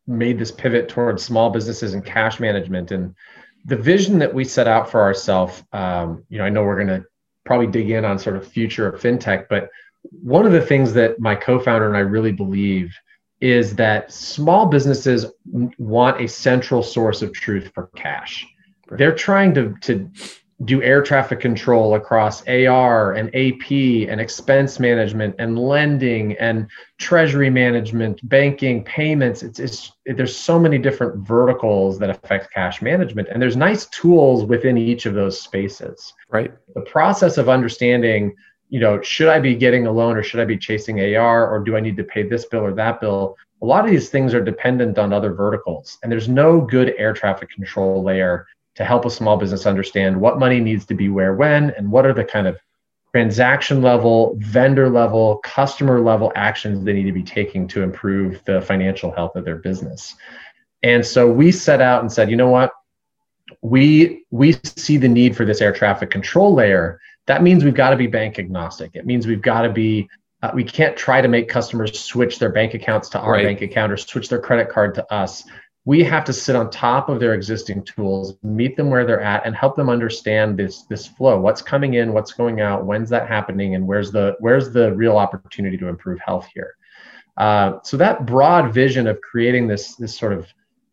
made 0.06 0.38
this 0.38 0.50
pivot 0.50 0.88
towards 0.88 1.22
small 1.22 1.50
businesses 1.50 1.94
and 1.94 2.04
cash 2.04 2.38
management. 2.40 2.90
And 2.90 3.14
the 3.64 3.76
vision 3.76 4.18
that 4.20 4.32
we 4.32 4.44
set 4.44 4.68
out 4.68 4.90
for 4.90 5.00
ourselves, 5.00 5.62
um, 5.72 6.24
you 6.28 6.38
know, 6.38 6.44
I 6.44 6.48
know 6.48 6.62
we're 6.62 6.76
going 6.76 7.00
to 7.00 7.04
probably 7.44 7.66
dig 7.66 7.90
in 7.90 8.04
on 8.04 8.18
sort 8.18 8.36
of 8.36 8.46
future 8.46 8.88
of 8.88 9.00
fintech, 9.00 9.46
but 9.48 9.68
one 10.22 10.46
of 10.46 10.52
the 10.52 10.60
things 10.60 10.92
that 10.92 11.18
my 11.18 11.34
co-founder 11.34 11.86
and 11.86 11.96
I 11.96 12.00
really 12.00 12.32
believe 12.32 12.94
is 13.40 13.74
that 13.76 14.10
small 14.12 14.66
businesses 14.66 15.26
want 15.78 16.20
a 16.20 16.28
central 16.28 16.82
source 16.82 17.22
of 17.22 17.32
truth 17.32 17.70
for 17.74 17.90
cash. 17.96 18.46
Right. 18.88 18.98
They're 18.98 19.14
trying 19.14 19.54
to, 19.54 19.74
to 19.82 20.10
do 20.64 20.82
air 20.82 21.02
traffic 21.02 21.38
control 21.38 21.96
across 21.96 22.46
AR 22.48 23.12
and 23.12 23.28
AP 23.34 23.70
and 24.08 24.20
expense 24.20 24.80
management 24.80 25.34
and 25.38 25.58
lending 25.58 26.32
and 26.38 26.66
treasury 26.98 27.50
management, 27.50 28.26
banking, 28.26 28.82
payments. 28.82 29.42
It's, 29.42 29.58
it's 29.60 29.92
there's 30.06 30.34
so 30.34 30.58
many 30.58 30.78
different 30.78 31.26
verticals 31.26 31.98
that 31.98 32.08
affect 32.08 32.54
cash 32.54 32.80
management, 32.80 33.28
and 33.28 33.40
there's 33.40 33.56
nice 33.56 33.86
tools 33.86 34.44
within 34.44 34.78
each 34.78 35.04
of 35.04 35.12
those 35.12 35.38
spaces. 35.38 36.14
Right. 36.30 36.52
The 36.74 36.82
process 36.82 37.36
of 37.36 37.50
understanding 37.50 38.34
you 38.68 38.80
know, 38.80 39.00
should 39.00 39.28
I 39.28 39.38
be 39.38 39.54
getting 39.54 39.86
a 39.86 39.92
loan 39.92 40.16
or 40.16 40.22
should 40.22 40.40
I 40.40 40.44
be 40.44 40.58
chasing 40.58 40.98
AR 41.14 41.48
or 41.48 41.62
do 41.62 41.76
I 41.76 41.80
need 41.80 41.96
to 41.98 42.04
pay 42.04 42.24
this 42.24 42.46
bill 42.46 42.64
or 42.64 42.74
that 42.74 43.00
bill? 43.00 43.36
A 43.62 43.66
lot 43.66 43.84
of 43.84 43.90
these 43.90 44.08
things 44.08 44.34
are 44.34 44.42
dependent 44.42 44.98
on 44.98 45.12
other 45.12 45.32
verticals, 45.32 45.98
and 46.02 46.12
there's 46.12 46.28
no 46.28 46.60
good 46.60 46.94
air 46.98 47.12
traffic 47.12 47.48
control 47.50 48.02
layer 48.02 48.46
to 48.76 48.84
help 48.84 49.04
a 49.04 49.10
small 49.10 49.36
business 49.36 49.66
understand 49.66 50.18
what 50.20 50.38
money 50.38 50.60
needs 50.60 50.84
to 50.86 50.94
be 50.94 51.08
where 51.08 51.34
when 51.34 51.70
and 51.70 51.90
what 51.90 52.06
are 52.06 52.12
the 52.12 52.24
kind 52.24 52.46
of 52.46 52.58
transaction 53.12 53.82
level, 53.82 54.36
vendor 54.38 54.88
level, 54.88 55.38
customer 55.38 56.00
level 56.00 56.32
actions 56.36 56.84
they 56.84 56.92
need 56.92 57.04
to 57.04 57.12
be 57.12 57.22
taking 57.22 57.66
to 57.66 57.82
improve 57.82 58.42
the 58.44 58.60
financial 58.60 59.10
health 59.10 59.34
of 59.36 59.44
their 59.44 59.56
business. 59.56 60.14
And 60.82 61.04
so 61.04 61.30
we 61.30 61.50
set 61.50 61.80
out 61.80 62.02
and 62.02 62.12
said, 62.12 62.30
you 62.30 62.36
know 62.36 62.50
what? 62.50 62.72
We 63.62 64.24
we 64.30 64.52
see 64.64 64.96
the 64.96 65.08
need 65.08 65.36
for 65.36 65.44
this 65.44 65.60
air 65.60 65.72
traffic 65.72 66.10
control 66.10 66.54
layer 66.54 67.00
that 67.26 67.42
means 67.42 67.64
we've 67.64 67.74
got 67.74 67.90
to 67.90 67.96
be 67.96 68.06
bank 68.06 68.38
agnostic. 68.38 68.92
It 68.94 69.04
means 69.04 69.26
we've 69.26 69.42
got 69.42 69.62
to 69.62 69.70
be, 69.70 70.08
uh, 70.42 70.50
we 70.54 70.64
can't 70.64 70.96
try 70.96 71.20
to 71.20 71.28
make 71.28 71.48
customers 71.48 71.98
switch 71.98 72.38
their 72.38 72.50
bank 72.50 72.74
accounts 72.74 73.08
to 73.10 73.18
our 73.18 73.32
right. 73.32 73.44
bank 73.44 73.62
account 73.62 73.92
or 73.92 73.96
switch 73.96 74.28
their 74.28 74.38
credit 74.38 74.68
card 74.68 74.94
to 74.94 75.12
us. 75.12 75.44
We 75.86 76.02
have 76.02 76.24
to 76.24 76.32
sit 76.32 76.54
on 76.54 76.68
top 76.70 77.08
of 77.08 77.20
their 77.20 77.32
existing 77.32 77.84
tools, 77.84 78.36
meet 78.42 78.76
them 78.76 78.90
where 78.90 79.06
they're 79.06 79.22
at, 79.22 79.46
and 79.46 79.56
help 79.56 79.76
them 79.76 79.88
understand 79.88 80.58
this 80.58 80.82
this 80.82 81.06
flow. 81.06 81.40
What's 81.40 81.62
coming 81.62 81.94
in, 81.94 82.12
what's 82.12 82.32
going 82.32 82.60
out, 82.60 82.84
when's 82.84 83.08
that 83.10 83.28
happening, 83.28 83.74
and 83.76 83.86
where's 83.86 84.12
the 84.12 84.36
where's 84.40 84.72
the 84.72 84.92
real 84.94 85.16
opportunity 85.16 85.78
to 85.78 85.88
improve 85.88 86.18
health 86.18 86.48
here. 86.52 86.74
Uh, 87.36 87.78
so 87.82 87.96
that 87.96 88.26
broad 88.26 88.74
vision 88.74 89.06
of 89.06 89.20
creating 89.20 89.66
this 89.66 89.94
this 89.94 90.14
sort 90.18 90.32
of 90.34 90.46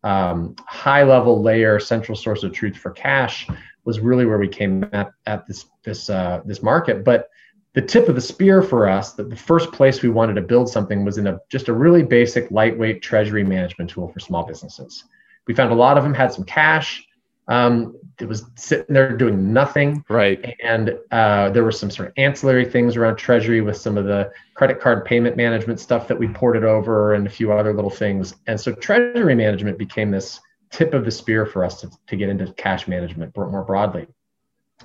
um, 0.04 0.54
high 0.66 1.02
level 1.02 1.42
layer 1.42 1.80
central 1.80 2.16
source 2.16 2.42
of 2.42 2.52
truth 2.52 2.76
for 2.76 2.90
cash 2.90 3.48
was 3.84 4.00
really 4.00 4.26
where 4.26 4.38
we 4.38 4.48
came 4.48 4.88
at, 4.92 5.10
at 5.26 5.46
this 5.46 5.66
this 5.82 6.08
uh, 6.08 6.40
this 6.44 6.62
market. 6.62 7.04
But 7.04 7.28
the 7.74 7.82
tip 7.82 8.08
of 8.08 8.14
the 8.14 8.20
spear 8.20 8.62
for 8.62 8.88
us 8.88 9.12
that 9.14 9.28
the 9.28 9.36
first 9.36 9.72
place 9.72 10.00
we 10.00 10.08
wanted 10.08 10.34
to 10.34 10.40
build 10.40 10.68
something 10.68 11.04
was 11.04 11.18
in 11.18 11.26
a 11.26 11.40
just 11.48 11.68
a 11.68 11.72
really 11.72 12.02
basic 12.02 12.50
lightweight 12.50 13.02
treasury 13.02 13.44
management 13.44 13.90
tool 13.90 14.08
for 14.08 14.20
small 14.20 14.44
businesses. 14.46 15.04
We 15.46 15.54
found 15.54 15.72
a 15.72 15.74
lot 15.74 15.98
of 15.98 16.04
them 16.04 16.14
had 16.14 16.32
some 16.32 16.44
cash. 16.44 17.04
Um, 17.48 17.98
it 18.20 18.28
was 18.28 18.44
sitting 18.54 18.94
there 18.94 19.14
doing 19.16 19.52
nothing. 19.52 20.04
Right. 20.08 20.56
And 20.62 20.96
uh, 21.10 21.50
there 21.50 21.64
were 21.64 21.72
some 21.72 21.90
sort 21.90 22.08
of 22.08 22.14
ancillary 22.16 22.64
things 22.64 22.96
around 22.96 23.16
treasury 23.16 23.60
with 23.60 23.76
some 23.76 23.98
of 23.98 24.04
the 24.06 24.30
credit 24.54 24.80
card 24.80 25.04
payment 25.04 25.36
management 25.36 25.80
stuff 25.80 26.06
that 26.08 26.18
we 26.18 26.28
ported 26.28 26.64
over 26.64 27.14
and 27.14 27.26
a 27.26 27.30
few 27.30 27.52
other 27.52 27.74
little 27.74 27.90
things. 27.90 28.36
And 28.46 28.58
so 28.58 28.72
treasury 28.72 29.34
management 29.34 29.78
became 29.78 30.12
this 30.12 30.40
tip 30.70 30.94
of 30.94 31.04
the 31.04 31.10
spear 31.10 31.44
for 31.44 31.64
us 31.64 31.80
to, 31.80 31.90
to 32.06 32.16
get 32.16 32.28
into 32.28 32.52
cash 32.54 32.86
management 32.86 33.36
more 33.36 33.64
broadly. 33.64 34.06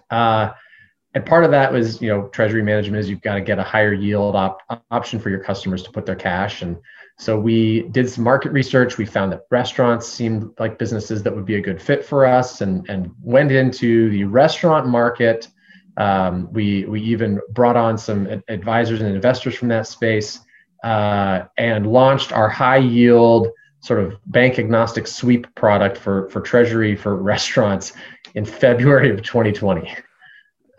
Uh, 0.10 0.52
and 1.16 1.26
part 1.26 1.44
of 1.44 1.52
that 1.52 1.72
was, 1.74 2.02
you 2.02 2.08
know, 2.08 2.28
treasury 2.28 2.62
management 2.62 3.00
is 3.00 3.10
you've 3.10 3.22
got 3.22 3.34
to 3.34 3.42
get 3.42 3.58
a 3.58 3.64
higher 3.64 3.94
yield 3.94 4.36
op- 4.36 4.62
option 4.92 5.20
for 5.20 5.30
your 5.32 5.44
customers 5.44 5.82
to 5.84 5.92
put 5.92 6.06
their 6.06 6.16
cash. 6.16 6.62
And 6.62 6.78
so 7.18 7.40
we 7.40 7.84
did 7.90 8.08
some 8.10 8.24
market 8.24 8.52
research. 8.52 8.98
We 8.98 9.06
found 9.06 9.32
that 9.32 9.42
restaurants 9.50 10.08
seemed 10.08 10.52
like 10.60 10.78
businesses 10.78 11.24
that 11.24 11.36
would 11.36 11.46
be 11.46 11.56
a 11.56 11.62
good 11.62 11.82
fit 11.82 12.06
for 12.06 12.26
us, 12.26 12.62
and 12.62 12.88
and 12.90 13.12
went 13.22 13.52
into 13.52 14.10
the 14.12 14.24
restaurant 14.24 14.88
market. 14.88 15.48
Um, 15.98 16.48
we 16.54 16.86
we 16.86 17.02
even 17.02 17.42
brought 17.52 17.76
on 17.76 17.98
some 17.98 18.42
advisors 18.48 19.02
and 19.02 19.14
investors 19.14 19.56
from 19.56 19.68
that 19.70 19.86
space, 19.88 20.40
uh, 20.84 21.42
and 21.58 21.88
launched 21.88 22.32
our 22.32 22.48
high 22.48 22.78
yield 22.78 23.50
sort 23.82 24.00
of 24.00 24.14
bank 24.28 24.60
agnostic 24.60 25.06
sweep 25.08 25.54
product 25.56 25.98
for 25.98 26.30
for 26.30 26.40
treasury 26.40 26.96
for 26.96 27.16
restaurants 27.22 27.94
in 28.36 28.46
February 28.46 29.10
of 29.10 29.24
2020 29.24 29.94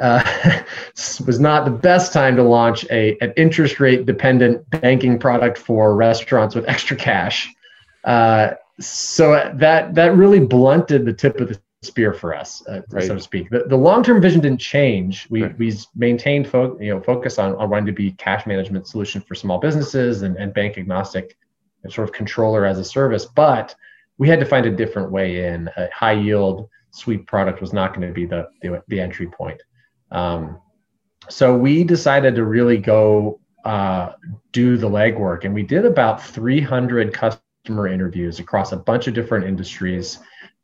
uh, 0.00 0.62
was 1.26 1.38
not 1.38 1.64
the 1.64 1.70
best 1.70 2.12
time 2.12 2.36
to 2.36 2.42
launch 2.42 2.84
a, 2.90 3.16
an 3.20 3.32
interest 3.36 3.80
rate 3.80 4.06
dependent 4.06 4.68
banking 4.70 5.18
product 5.18 5.58
for 5.58 5.94
restaurants 5.94 6.54
with 6.54 6.68
extra 6.68 6.96
cash. 6.96 7.52
Uh, 8.04 8.52
so 8.80 9.52
that 9.54 9.94
that 9.94 10.16
really 10.16 10.40
blunted 10.40 11.04
the 11.04 11.12
tip 11.12 11.38
of 11.40 11.48
the 11.48 11.60
spear 11.82 12.12
for 12.12 12.34
us, 12.34 12.66
uh, 12.66 12.82
right. 12.90 13.04
so 13.04 13.14
to 13.14 13.20
speak. 13.20 13.48
The, 13.50 13.64
the 13.64 13.76
long 13.76 14.02
term 14.02 14.20
vision 14.20 14.40
didn't 14.40 14.60
change. 14.60 15.26
We 15.30 15.42
right. 15.42 15.58
we 15.58 15.74
maintained 15.94 16.48
fo- 16.48 16.78
you 16.78 16.94
know 16.94 17.00
focus 17.00 17.38
on, 17.38 17.54
on 17.56 17.68
wanting 17.70 17.86
to 17.86 17.92
be 17.92 18.12
cash 18.12 18.46
management 18.46 18.86
solution 18.86 19.20
for 19.20 19.34
small 19.34 19.58
businesses 19.58 20.22
and, 20.22 20.36
and 20.36 20.52
bank 20.54 20.78
agnostic 20.78 21.36
sort 21.88 22.08
of 22.08 22.14
controller 22.14 22.66
as 22.66 22.78
a 22.78 22.84
service, 22.84 23.24
but 23.24 23.74
we 24.18 24.28
had 24.28 24.38
to 24.40 24.46
find 24.46 24.66
a 24.66 24.70
different 24.70 25.10
way 25.10 25.46
in. 25.46 25.68
A 25.76 25.88
high 25.94 26.12
yield 26.12 26.68
sweep 26.90 27.26
product 27.26 27.60
was 27.60 27.72
not 27.72 27.94
going 27.94 28.06
to 28.06 28.12
be 28.12 28.26
the, 28.26 28.48
the, 28.60 28.82
the 28.88 29.00
entry 29.00 29.26
point. 29.26 29.62
Um, 30.10 30.60
so 31.28 31.56
we 31.56 31.84
decided 31.84 32.34
to 32.34 32.44
really 32.44 32.76
go 32.76 33.40
uh, 33.64 34.12
do 34.52 34.76
the 34.76 34.88
legwork, 34.88 35.44
and 35.44 35.54
we 35.54 35.62
did 35.62 35.84
about 35.84 36.22
300 36.22 37.12
customer 37.12 37.86
interviews 37.86 38.38
across 38.38 38.72
a 38.72 38.76
bunch 38.76 39.06
of 39.06 39.14
different 39.14 39.46
industries. 39.46 40.18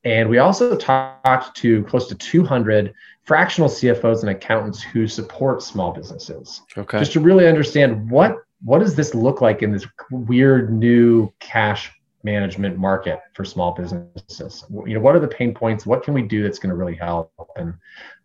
And 0.04 0.28
we 0.28 0.38
also 0.38 0.76
talked 0.76 1.56
to 1.58 1.82
close 1.84 2.08
to 2.08 2.14
200 2.14 2.94
fractional 3.24 3.68
CFOs 3.68 4.20
and 4.20 4.30
accountants 4.30 4.80
who 4.80 5.06
support 5.08 5.62
small 5.62 5.92
businesses. 5.92 6.62
Okay. 6.76 6.98
Just 6.98 7.12
to 7.12 7.20
really 7.20 7.46
understand 7.46 8.10
what 8.10 8.36
what 8.64 8.78
does 8.78 8.94
this 8.94 9.14
look 9.14 9.40
like 9.40 9.62
in 9.62 9.70
this 9.70 9.86
weird 10.10 10.72
new 10.72 11.30
cash 11.40 11.92
management 12.26 12.76
market 12.76 13.20
for 13.32 13.44
small 13.44 13.72
businesses. 13.72 14.64
You 14.68 14.94
know 14.94 15.00
what 15.00 15.14
are 15.14 15.20
the 15.20 15.28
pain 15.28 15.54
points? 15.54 15.86
What 15.86 16.02
can 16.02 16.12
we 16.12 16.22
do 16.22 16.42
that's 16.42 16.58
going 16.58 16.70
to 16.70 16.76
really 16.76 16.96
help? 16.96 17.30
And 17.56 17.74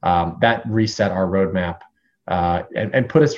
um, 0.03 0.37
that 0.41 0.63
reset 0.67 1.11
our 1.11 1.27
roadmap 1.27 1.79
uh, 2.27 2.63
and, 2.75 2.93
and 2.93 3.07
put 3.07 3.21
us 3.21 3.35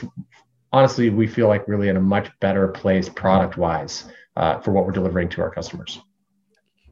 honestly 0.72 1.10
we 1.10 1.28
feel 1.28 1.48
like 1.48 1.68
really 1.68 1.90
in 1.90 1.98
a 1.98 2.02
much 2.02 2.32
better 2.40 2.70
place 2.70 3.10
product 3.10 3.58
wise 3.58 4.06
uh, 4.38 4.60
for 4.62 4.72
what 4.72 4.86
we're 4.86 4.92
delivering 4.92 5.30
to 5.30 5.42
our 5.42 5.52
customers. 5.52 6.02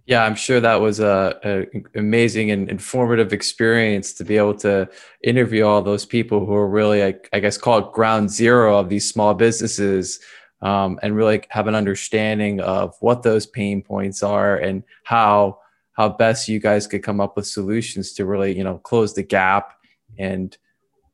Yeah 0.05 0.23
i'm 0.25 0.35
sure 0.35 0.59
that 0.59 0.81
was 0.81 0.99
a, 0.99 1.39
a, 1.45 1.99
amazing 1.99 2.51
and 2.51 2.69
informative 2.69 3.31
experience 3.31 4.13
to 4.13 4.25
be 4.25 4.35
able 4.35 4.55
to 4.55 4.89
interview 5.23 5.63
all 5.63 5.81
those 5.81 6.05
people 6.05 6.45
who 6.45 6.53
are 6.53 6.67
really 6.67 7.03
I, 7.03 7.13
I 7.31 7.39
guess 7.39 7.57
called 7.57 7.93
ground 7.93 8.29
zero 8.29 8.77
of 8.77 8.89
these 8.89 9.07
small 9.07 9.33
businesses 9.33 10.19
um, 10.61 10.99
and 11.01 11.15
really 11.15 11.41
have 11.49 11.67
an 11.67 11.75
understanding 11.75 12.59
of 12.61 12.95
what 12.99 13.23
those 13.23 13.45
pain 13.45 13.81
points 13.81 14.23
are 14.23 14.57
and 14.57 14.83
how 15.03 15.59
how 15.93 16.09
best 16.09 16.47
you 16.47 16.59
guys 16.59 16.87
could 16.87 17.03
come 17.03 17.19
up 17.19 17.35
with 17.35 17.45
solutions 17.45 18.13
to 18.13 18.25
really 18.25 18.55
you 18.55 18.63
know 18.63 18.77
close 18.79 19.13
the 19.13 19.23
gap 19.23 19.73
and 20.17 20.57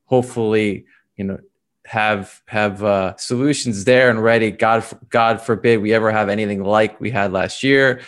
hopefully 0.06 0.86
you 1.16 1.24
know 1.24 1.39
have 1.88 2.42
have 2.48 2.84
uh, 2.84 3.16
solutions 3.16 3.86
there 3.86 4.10
and 4.10 4.22
ready. 4.22 4.51
God 4.51 4.84
God 5.10 5.42
forbid 5.42 5.82
we 5.82 5.94
ever 5.94 6.12
have 6.12 6.27
anything 6.27 6.63
like 6.63 7.00
we 7.00 7.10
had 7.10 7.32
last 7.32 7.63
year. 7.63 8.01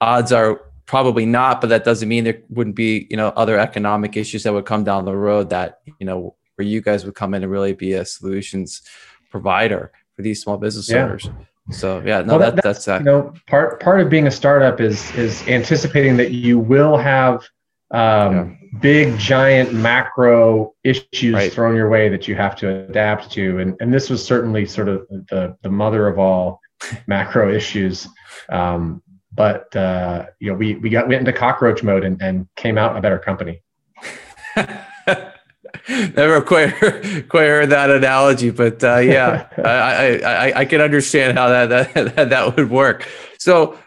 Odds 0.00 0.32
are 0.32 0.62
probably 0.86 1.26
not, 1.26 1.60
but 1.60 1.68
that 1.68 1.84
doesn't 1.84 2.08
mean 2.08 2.24
there 2.24 2.40
wouldn't 2.48 2.74
be 2.74 3.06
you 3.10 3.16
know 3.18 3.28
other 3.36 3.58
economic 3.58 4.16
issues 4.16 4.42
that 4.44 4.52
would 4.54 4.64
come 4.64 4.82
down 4.82 5.04
the 5.04 5.14
road 5.14 5.50
that 5.50 5.80
you 5.98 6.06
know 6.06 6.34
where 6.54 6.66
you 6.66 6.80
guys 6.80 7.04
would 7.04 7.14
come 7.14 7.34
in 7.34 7.42
and 7.42 7.52
really 7.52 7.74
be 7.74 7.92
a 7.92 8.04
solutions 8.04 8.80
provider 9.30 9.92
for 10.22 10.28
these 10.28 10.42
small 10.42 10.56
business 10.56 10.88
yeah. 10.88 11.04
owners. 11.04 11.28
So 11.70 12.02
yeah, 12.04 12.22
no, 12.22 12.38
well, 12.38 12.38
that, 12.38 12.56
that, 12.56 12.64
that's, 12.64 12.84
that's 12.84 12.88
uh, 12.88 12.98
you 12.98 13.04
know 13.04 13.34
part 13.46 13.80
part 13.80 14.00
of 14.00 14.10
being 14.10 14.26
a 14.26 14.30
startup 14.30 14.80
is 14.80 15.14
is 15.14 15.46
anticipating 15.46 16.16
that 16.16 16.32
you 16.32 16.58
will 16.58 16.96
have 16.96 17.44
um, 17.92 18.58
yeah. 18.70 18.78
big 18.80 19.18
giant 19.18 19.72
macro 19.72 20.74
issues 20.82 21.34
right. 21.34 21.52
thrown 21.52 21.76
your 21.76 21.88
way 21.88 22.08
that 22.08 22.26
you 22.26 22.34
have 22.34 22.56
to 22.56 22.68
adapt 22.88 23.30
to, 23.32 23.58
and 23.58 23.76
and 23.80 23.94
this 23.94 24.10
was 24.10 24.24
certainly 24.24 24.66
sort 24.66 24.88
of 24.88 25.06
the 25.08 25.56
the 25.62 25.70
mother 25.70 26.08
of 26.08 26.18
all 26.18 26.60
macro 27.06 27.52
issues. 27.52 28.08
Um, 28.48 29.02
but 29.34 29.74
uh, 29.76 30.26
you 30.40 30.50
know, 30.50 30.56
we 30.56 30.74
we 30.76 30.90
got 30.90 31.06
went 31.06 31.20
into 31.20 31.32
cockroach 31.32 31.82
mode 31.82 32.04
and, 32.04 32.20
and 32.20 32.48
came 32.56 32.76
out 32.76 32.96
a 32.96 33.00
better 33.00 33.18
company. 33.18 33.62
Never 35.88 36.40
quite 36.40 36.70
heard, 36.70 37.28
quite 37.28 37.46
heard 37.46 37.70
that 37.70 37.90
analogy, 37.90 38.50
but 38.50 38.82
uh, 38.84 38.98
yeah, 38.98 39.48
I, 39.64 40.18
I, 40.18 40.60
I 40.60 40.64
can 40.64 40.80
understand 40.80 41.38
how 41.38 41.48
that, 41.48 41.94
that 41.94 42.14
that 42.30 42.56
would 42.56 42.70
work. 42.70 43.08
So 43.38 43.78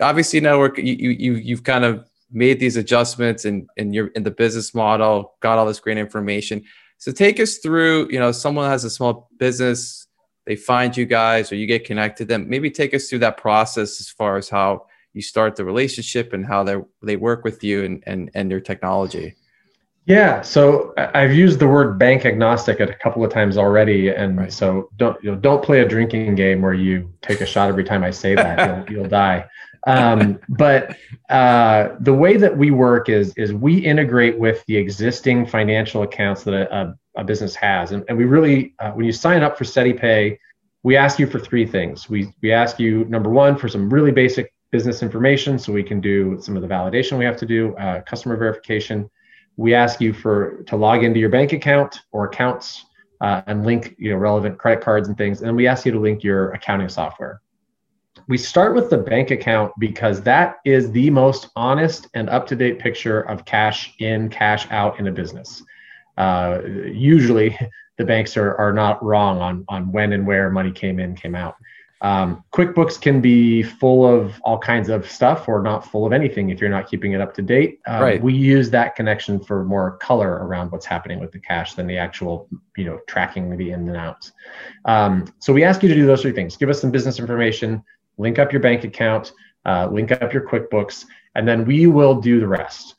obviously 0.00 0.40
now 0.40 0.58
we're, 0.58 0.74
you 0.76 1.10
you 1.10 1.34
you've 1.34 1.64
kind 1.64 1.84
of 1.84 2.08
made 2.30 2.58
these 2.58 2.76
adjustments 2.76 3.44
and 3.44 3.68
in, 3.76 3.88
in 3.88 3.92
your 3.92 4.06
in 4.08 4.22
the 4.22 4.30
business 4.30 4.74
model, 4.74 5.34
got 5.40 5.58
all 5.58 5.66
this 5.66 5.80
great 5.80 5.98
information. 5.98 6.64
So 6.98 7.12
take 7.12 7.40
us 7.40 7.58
through. 7.58 8.08
You 8.10 8.18
know, 8.18 8.32
someone 8.32 8.68
has 8.70 8.84
a 8.84 8.90
small 8.90 9.28
business, 9.38 10.06
they 10.46 10.56
find 10.56 10.96
you 10.96 11.06
guys, 11.06 11.50
or 11.50 11.56
you 11.56 11.66
get 11.66 11.84
connected 11.84 12.28
them. 12.28 12.48
Maybe 12.48 12.70
take 12.70 12.94
us 12.94 13.08
through 13.08 13.20
that 13.20 13.36
process 13.36 14.00
as 14.00 14.08
far 14.08 14.36
as 14.36 14.48
how 14.48 14.86
you 15.12 15.22
start 15.22 15.56
the 15.56 15.64
relationship 15.64 16.32
and 16.32 16.44
how 16.44 16.64
they 16.64 16.76
they 17.02 17.16
work 17.16 17.44
with 17.44 17.62
you 17.62 17.84
and 17.84 18.02
and 18.06 18.30
and 18.34 18.50
your 18.50 18.60
technology. 18.60 19.36
Yeah, 20.06 20.42
so 20.42 20.92
I've 20.98 21.32
used 21.32 21.58
the 21.58 21.66
word 21.66 21.98
bank 21.98 22.26
agnostic 22.26 22.78
a 22.78 22.92
couple 22.94 23.24
of 23.24 23.32
times 23.32 23.56
already, 23.56 24.10
and 24.10 24.36
right. 24.36 24.52
so 24.52 24.90
don't 24.96 25.22
you 25.24 25.30
know, 25.30 25.36
don't 25.38 25.64
play 25.64 25.80
a 25.80 25.88
drinking 25.88 26.34
game 26.34 26.60
where 26.60 26.74
you 26.74 27.10
take 27.22 27.40
a 27.40 27.46
shot 27.46 27.70
every 27.70 27.84
time 27.84 28.04
I 28.04 28.10
say 28.10 28.34
that 28.34 28.86
you'll, 28.88 28.90
you'll 28.98 29.08
die. 29.08 29.46
Um, 29.86 30.40
but 30.48 30.96
uh, 31.30 31.90
the 32.00 32.12
way 32.12 32.36
that 32.36 32.54
we 32.54 32.70
work 32.70 33.08
is 33.08 33.32
is 33.38 33.54
we 33.54 33.78
integrate 33.78 34.38
with 34.38 34.62
the 34.66 34.76
existing 34.76 35.46
financial 35.46 36.02
accounts 36.02 36.44
that 36.44 36.54
a, 36.54 36.94
a 37.16 37.24
business 37.24 37.54
has, 37.54 37.92
and, 37.92 38.04
and 38.08 38.18
we 38.18 38.24
really 38.24 38.74
uh, 38.80 38.90
when 38.90 39.06
you 39.06 39.12
sign 39.12 39.42
up 39.42 39.56
for 39.56 39.64
SteadyPay, 39.64 40.38
we 40.82 40.96
ask 40.96 41.18
you 41.18 41.26
for 41.26 41.38
three 41.38 41.64
things. 41.64 42.10
We 42.10 42.30
we 42.42 42.52
ask 42.52 42.78
you 42.78 43.06
number 43.06 43.30
one 43.30 43.56
for 43.56 43.68
some 43.68 43.88
really 43.88 44.12
basic 44.12 44.52
business 44.70 45.02
information, 45.02 45.58
so 45.58 45.72
we 45.72 45.82
can 45.82 46.02
do 46.02 46.38
some 46.42 46.56
of 46.56 46.62
the 46.62 46.68
validation 46.68 47.18
we 47.18 47.24
have 47.24 47.38
to 47.38 47.46
do, 47.46 47.74
uh, 47.76 48.02
customer 48.02 48.36
verification 48.36 49.08
we 49.56 49.74
ask 49.74 50.00
you 50.00 50.12
for 50.12 50.62
to 50.64 50.76
log 50.76 51.04
into 51.04 51.20
your 51.20 51.28
bank 51.28 51.52
account 51.52 52.00
or 52.12 52.26
accounts 52.26 52.86
uh, 53.20 53.42
and 53.46 53.64
link 53.64 53.94
you 53.98 54.10
know 54.10 54.16
relevant 54.16 54.58
credit 54.58 54.82
cards 54.82 55.08
and 55.08 55.16
things 55.16 55.42
and 55.42 55.54
we 55.56 55.66
ask 55.66 55.86
you 55.86 55.92
to 55.92 56.00
link 56.00 56.22
your 56.22 56.52
accounting 56.52 56.88
software. 56.88 57.40
We 58.26 58.38
start 58.38 58.74
with 58.74 58.88
the 58.88 58.96
bank 58.96 59.30
account 59.30 59.72
because 59.78 60.22
that 60.22 60.56
is 60.64 60.90
the 60.92 61.10
most 61.10 61.50
honest 61.56 62.08
and 62.14 62.30
up-to-date 62.30 62.78
picture 62.78 63.20
of 63.20 63.44
cash 63.44 63.94
in 63.98 64.30
cash 64.30 64.66
out 64.70 64.98
in 64.98 65.08
a 65.08 65.12
business. 65.12 65.62
Uh, 66.16 66.60
usually 66.64 67.58
the 67.98 68.04
banks 68.04 68.36
are, 68.36 68.54
are 68.56 68.72
not 68.72 69.02
wrong 69.04 69.40
on, 69.40 69.64
on 69.68 69.92
when 69.92 70.12
and 70.12 70.26
where 70.26 70.50
money 70.50 70.72
came 70.72 70.98
in 70.98 71.14
came 71.14 71.34
out 71.34 71.56
um, 72.04 72.44
QuickBooks 72.52 73.00
can 73.00 73.22
be 73.22 73.62
full 73.62 74.06
of 74.06 74.38
all 74.42 74.58
kinds 74.58 74.90
of 74.90 75.10
stuff 75.10 75.48
or 75.48 75.62
not 75.62 75.90
full 75.90 76.04
of 76.04 76.12
anything 76.12 76.50
if 76.50 76.60
you're 76.60 76.68
not 76.68 76.86
keeping 76.86 77.12
it 77.12 77.20
up 77.22 77.32
to 77.32 77.40
date. 77.40 77.80
Um, 77.86 78.02
right. 78.02 78.22
We 78.22 78.34
use 78.34 78.68
that 78.70 78.94
connection 78.94 79.40
for 79.40 79.64
more 79.64 79.96
color 79.96 80.32
around 80.32 80.70
what's 80.70 80.84
happening 80.84 81.18
with 81.18 81.32
the 81.32 81.38
cash 81.38 81.72
than 81.72 81.86
the 81.86 81.96
actual, 81.96 82.46
you 82.76 82.84
know, 82.84 83.00
tracking 83.08 83.56
the 83.56 83.70
in 83.70 83.88
and 83.88 83.96
outs. 83.96 84.32
Um, 84.84 85.32
so 85.38 85.50
we 85.54 85.64
ask 85.64 85.82
you 85.82 85.88
to 85.88 85.94
do 85.94 86.04
those 86.04 86.20
three 86.20 86.32
things: 86.32 86.58
give 86.58 86.68
us 86.68 86.78
some 86.78 86.90
business 86.90 87.18
information, 87.18 87.82
link 88.18 88.38
up 88.38 88.52
your 88.52 88.60
bank 88.60 88.84
account, 88.84 89.32
uh, 89.64 89.88
link 89.90 90.12
up 90.12 90.30
your 90.30 90.46
QuickBooks, 90.46 91.06
and 91.36 91.48
then 91.48 91.64
we 91.64 91.86
will 91.86 92.20
do 92.20 92.38
the 92.38 92.46
rest. 92.46 92.96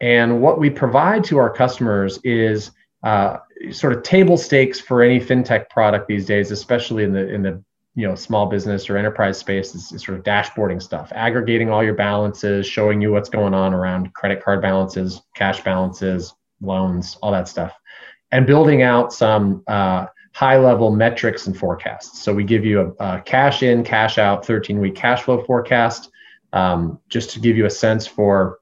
And 0.00 0.42
what 0.42 0.58
we 0.58 0.68
provide 0.68 1.22
to 1.24 1.38
our 1.38 1.50
customers 1.50 2.18
is 2.24 2.72
uh, 3.04 3.36
sort 3.70 3.92
of 3.92 4.02
table 4.02 4.36
stakes 4.36 4.80
for 4.80 5.00
any 5.00 5.20
fintech 5.20 5.70
product 5.70 6.08
these 6.08 6.26
days, 6.26 6.50
especially 6.50 7.04
in 7.04 7.12
the 7.12 7.32
in 7.32 7.42
the 7.42 7.62
you 7.98 8.06
know 8.06 8.14
small 8.14 8.46
business 8.46 8.88
or 8.88 8.96
enterprise 8.96 9.36
space, 9.38 9.74
is, 9.74 9.90
is 9.90 10.04
sort 10.04 10.16
of 10.16 10.22
dashboarding 10.22 10.80
stuff, 10.80 11.10
aggregating 11.16 11.68
all 11.68 11.82
your 11.82 11.94
balances, 11.94 12.64
showing 12.64 13.00
you 13.00 13.10
what's 13.10 13.28
going 13.28 13.54
on 13.54 13.74
around 13.74 14.14
credit 14.14 14.40
card 14.40 14.62
balances, 14.62 15.20
cash 15.34 15.64
balances, 15.64 16.32
loans, 16.60 17.18
all 17.22 17.32
that 17.32 17.48
stuff, 17.48 17.72
and 18.30 18.46
building 18.46 18.82
out 18.82 19.12
some 19.12 19.64
uh, 19.66 20.06
high 20.32 20.56
level 20.56 20.92
metrics 20.92 21.48
and 21.48 21.58
forecasts. 21.58 22.22
So 22.22 22.32
we 22.32 22.44
give 22.44 22.64
you 22.64 22.94
a, 23.00 23.16
a 23.16 23.20
cash 23.22 23.64
in, 23.64 23.82
cash 23.82 24.16
out, 24.16 24.46
13 24.46 24.78
week 24.78 24.94
cash 24.94 25.22
flow 25.22 25.42
forecast, 25.42 26.08
um, 26.52 27.00
just 27.08 27.30
to 27.30 27.40
give 27.40 27.56
you 27.56 27.66
a 27.66 27.70
sense 27.70 28.06
for 28.06 28.60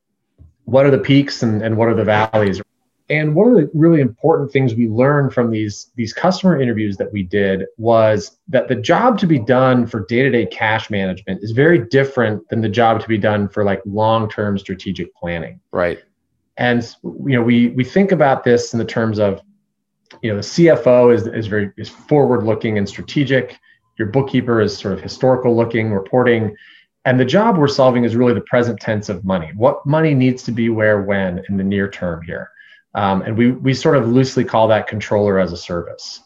what 0.65 0.87
are 0.87 0.91
the 0.91 0.99
peaks 0.99 1.43
and, 1.43 1.61
and 1.61 1.77
what 1.77 1.89
are 1.89 1.95
the 1.95 2.05
valleys 2.05 2.63
and 3.09 3.35
one 3.35 3.49
of 3.49 3.55
the 3.55 3.71
really 3.73 4.01
important 4.01 4.51
things 4.51 4.75
we 4.75 4.89
learned 4.89 5.33
from 5.33 5.51
these 5.51 5.91
these 5.95 6.13
customer 6.13 6.61
interviews 6.61 6.97
that 6.97 7.13
we 7.13 7.23
did 7.23 7.65
was 7.77 8.39
that 8.49 8.69
the 8.69 8.75
job 8.75 9.19
to 9.19 9.27
be 9.27 9.39
done 9.39 9.87
for 9.87 10.05
day-to-day 10.07 10.47
cash 10.47 10.91
management 10.91 11.43
is 11.43 11.53
very 11.53 11.87
different 11.87 12.49
than 12.49 12.61
the 12.61 12.69
job 12.69 13.01
to 13.01 13.09
be 13.09 13.19
done 13.19 13.49
for 13.49 13.65
like 13.65 13.81
long-term 13.85 14.59
strategic 14.59 15.15
planning. 15.15 15.61
Right. 15.71 16.03
And 16.57 16.83
you 17.03 17.37
know 17.37 17.43
we 17.43 17.69
we 17.69 17.85
think 17.85 18.13
about 18.13 18.45
this 18.45 18.73
in 18.73 18.79
the 18.79 18.85
terms 18.85 19.19
of 19.19 19.41
you 20.23 20.31
know 20.31 20.37
the 20.37 20.43
cfo 20.43 21.15
is 21.15 21.27
is 21.27 21.47
very 21.47 21.71
is 21.77 21.89
forward 21.89 22.45
looking 22.45 22.79
and 22.79 22.89
strategic. 22.89 23.59
Your 23.99 24.09
bookkeeper 24.09 24.61
is 24.61 24.77
sort 24.77 24.95
of 24.95 25.01
historical 25.01 25.57
looking 25.57 25.93
reporting. 25.93 26.55
And 27.05 27.21
the 27.21 27.25
job 27.25 27.57
we're 27.57 27.69
solving 27.69 28.03
is 28.03 28.17
really 28.17 28.35
the 28.35 28.41
present 28.41 28.81
tense 28.81 29.09
of 29.09 29.25
money. 29.25 29.53
What 29.55 29.87
money 29.87 30.13
needs 30.13 30.43
to 30.43 30.51
be 30.51 30.71
where 30.71 31.03
when 31.03 31.41
in 31.49 31.57
the 31.57 31.63
near 31.63 31.89
term 31.89 32.21
here 32.23 32.51
um, 32.97 33.21
and 33.23 33.37
we, 33.37 33.53
we 33.53 33.75
sort 33.75 33.97
of 33.97 34.09
loosely 34.09 34.43
call 34.43 34.67
that 34.69 34.89
controller 34.89 35.39
as 35.39 35.53
a 35.53 35.57
service. 35.57 36.23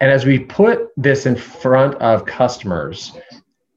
And 0.00 0.10
as 0.10 0.24
we 0.24 0.38
put 0.38 0.88
this 0.96 1.26
in 1.26 1.36
front 1.36 1.94
of 1.96 2.24
customers, 2.24 3.12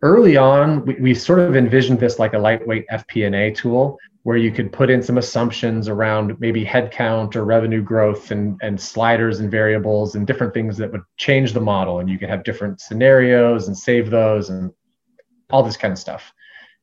early 0.02 0.38
on, 0.38 0.86
we, 0.86 0.94
we 0.96 1.14
sort 1.14 1.40
of 1.40 1.56
envisioned 1.58 2.00
this 2.00 2.20
like 2.20 2.34
a 2.34 2.40
lightweight 2.40 2.88
FP&A 2.88 3.52
tool 3.54 3.98
where 4.24 4.38
you 4.38 4.52
could 4.52 4.72
put 4.72 4.90
in 4.90 5.04
some 5.04 5.18
assumptions 5.18 5.90
around 5.90 6.40
maybe 6.40 6.64
headcount 6.64 7.36
or 7.36 7.44
revenue 7.44 7.82
growth 7.82 8.32
and, 8.32 8.58
and 8.62 8.80
sliders 8.80 9.40
and 9.40 9.52
variables 9.52 10.16
and 10.16 10.26
different 10.26 10.54
things 10.54 10.78
that 10.78 10.92
would 10.92 11.02
change 11.18 11.52
the 11.52 11.60
model. 11.60 12.00
And 12.00 12.10
you 12.10 12.18
could 12.18 12.30
have 12.30 12.44
different 12.44 12.80
scenarios 12.80 13.68
and 13.68 13.78
save 13.78 14.10
those 14.10 14.50
and 14.50 14.72
all 15.50 15.64
this 15.64 15.76
kind 15.76 15.92
of 15.92 16.00
stuff 16.00 16.32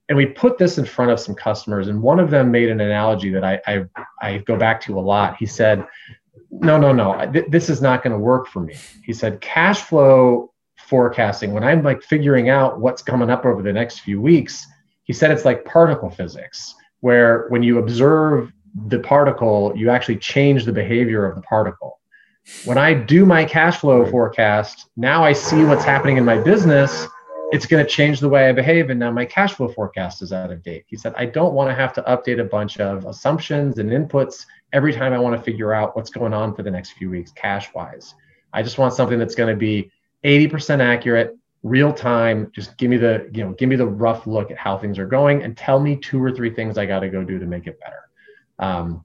and 0.08 0.16
we 0.16 0.26
put 0.26 0.58
this 0.58 0.78
in 0.78 0.84
front 0.84 1.10
of 1.10 1.20
some 1.20 1.34
customers 1.34 1.88
and 1.88 2.02
one 2.02 2.18
of 2.18 2.30
them 2.30 2.50
made 2.50 2.68
an 2.68 2.80
analogy 2.80 3.30
that 3.30 3.44
i 3.44 3.60
i, 3.66 3.84
I 4.22 4.38
go 4.38 4.56
back 4.56 4.80
to 4.82 4.98
a 4.98 5.00
lot. 5.00 5.36
He 5.36 5.46
said 5.46 5.86
no 6.50 6.78
no 6.78 6.92
no 6.92 7.30
th- 7.32 7.46
this 7.48 7.68
is 7.68 7.80
not 7.80 8.02
going 8.02 8.12
to 8.12 8.18
work 8.18 8.46
for 8.46 8.60
me. 8.60 8.76
He 9.04 9.12
said 9.12 9.40
cash 9.40 9.82
flow 9.82 10.52
forecasting 10.88 11.52
when 11.52 11.62
i'm 11.62 11.82
like 11.82 12.02
figuring 12.02 12.48
out 12.48 12.80
what's 12.80 13.02
coming 13.02 13.28
up 13.28 13.44
over 13.44 13.62
the 13.62 13.72
next 13.72 14.00
few 14.00 14.22
weeks 14.22 14.66
he 15.04 15.12
said 15.12 15.30
it's 15.30 15.44
like 15.44 15.64
particle 15.64 16.08
physics 16.08 16.74
where 17.00 17.46
when 17.48 17.62
you 17.62 17.78
observe 17.78 18.50
the 18.86 18.98
particle 19.00 19.72
you 19.76 19.90
actually 19.90 20.16
change 20.16 20.64
the 20.64 20.72
behavior 20.72 21.26
of 21.26 21.34
the 21.34 21.42
particle. 21.42 21.98
When 22.64 22.78
i 22.78 22.94
do 22.94 23.26
my 23.26 23.44
cash 23.44 23.78
flow 23.78 24.06
forecast 24.06 24.88
now 24.96 25.22
i 25.22 25.32
see 25.32 25.62
what's 25.64 25.84
happening 25.84 26.16
in 26.16 26.24
my 26.24 26.38
business 26.38 27.06
it's 27.52 27.66
going 27.66 27.84
to 27.84 27.90
change 27.90 28.20
the 28.20 28.28
way 28.28 28.48
I 28.48 28.52
behave. 28.52 28.90
And 28.90 29.00
now 29.00 29.10
my 29.10 29.24
cash 29.24 29.54
flow 29.54 29.68
forecast 29.68 30.22
is 30.22 30.32
out 30.32 30.50
of 30.50 30.62
date. 30.62 30.84
He 30.86 30.96
said, 30.96 31.14
I 31.16 31.26
don't 31.26 31.54
want 31.54 31.70
to 31.70 31.74
have 31.74 31.92
to 31.94 32.02
update 32.02 32.40
a 32.40 32.44
bunch 32.44 32.78
of 32.78 33.06
assumptions 33.06 33.78
and 33.78 33.90
inputs 33.90 34.44
every 34.72 34.92
time 34.92 35.12
I 35.12 35.18
want 35.18 35.36
to 35.36 35.42
figure 35.42 35.72
out 35.72 35.96
what's 35.96 36.10
going 36.10 36.34
on 36.34 36.54
for 36.54 36.62
the 36.62 36.70
next 36.70 36.92
few 36.92 37.10
weeks, 37.10 37.32
cash 37.32 37.72
wise. 37.74 38.14
I 38.52 38.62
just 38.62 38.78
want 38.78 38.94
something 38.94 39.18
that's 39.18 39.34
going 39.34 39.52
to 39.52 39.58
be 39.58 39.90
80% 40.24 40.80
accurate, 40.80 41.36
real 41.62 41.92
time. 41.92 42.50
Just 42.54 42.76
give 42.76 42.90
me 42.90 42.96
the, 42.96 43.30
you 43.32 43.44
know, 43.44 43.52
give 43.52 43.68
me 43.68 43.76
the 43.76 43.86
rough 43.86 44.26
look 44.26 44.50
at 44.50 44.58
how 44.58 44.76
things 44.76 44.98
are 44.98 45.06
going 45.06 45.42
and 45.42 45.56
tell 45.56 45.80
me 45.80 45.96
two 45.96 46.22
or 46.22 46.30
three 46.30 46.50
things 46.50 46.76
I 46.76 46.86
got 46.86 47.00
to 47.00 47.08
go 47.08 47.24
do 47.24 47.38
to 47.38 47.46
make 47.46 47.66
it 47.66 47.78
better. 47.80 48.08
Um, 48.58 49.04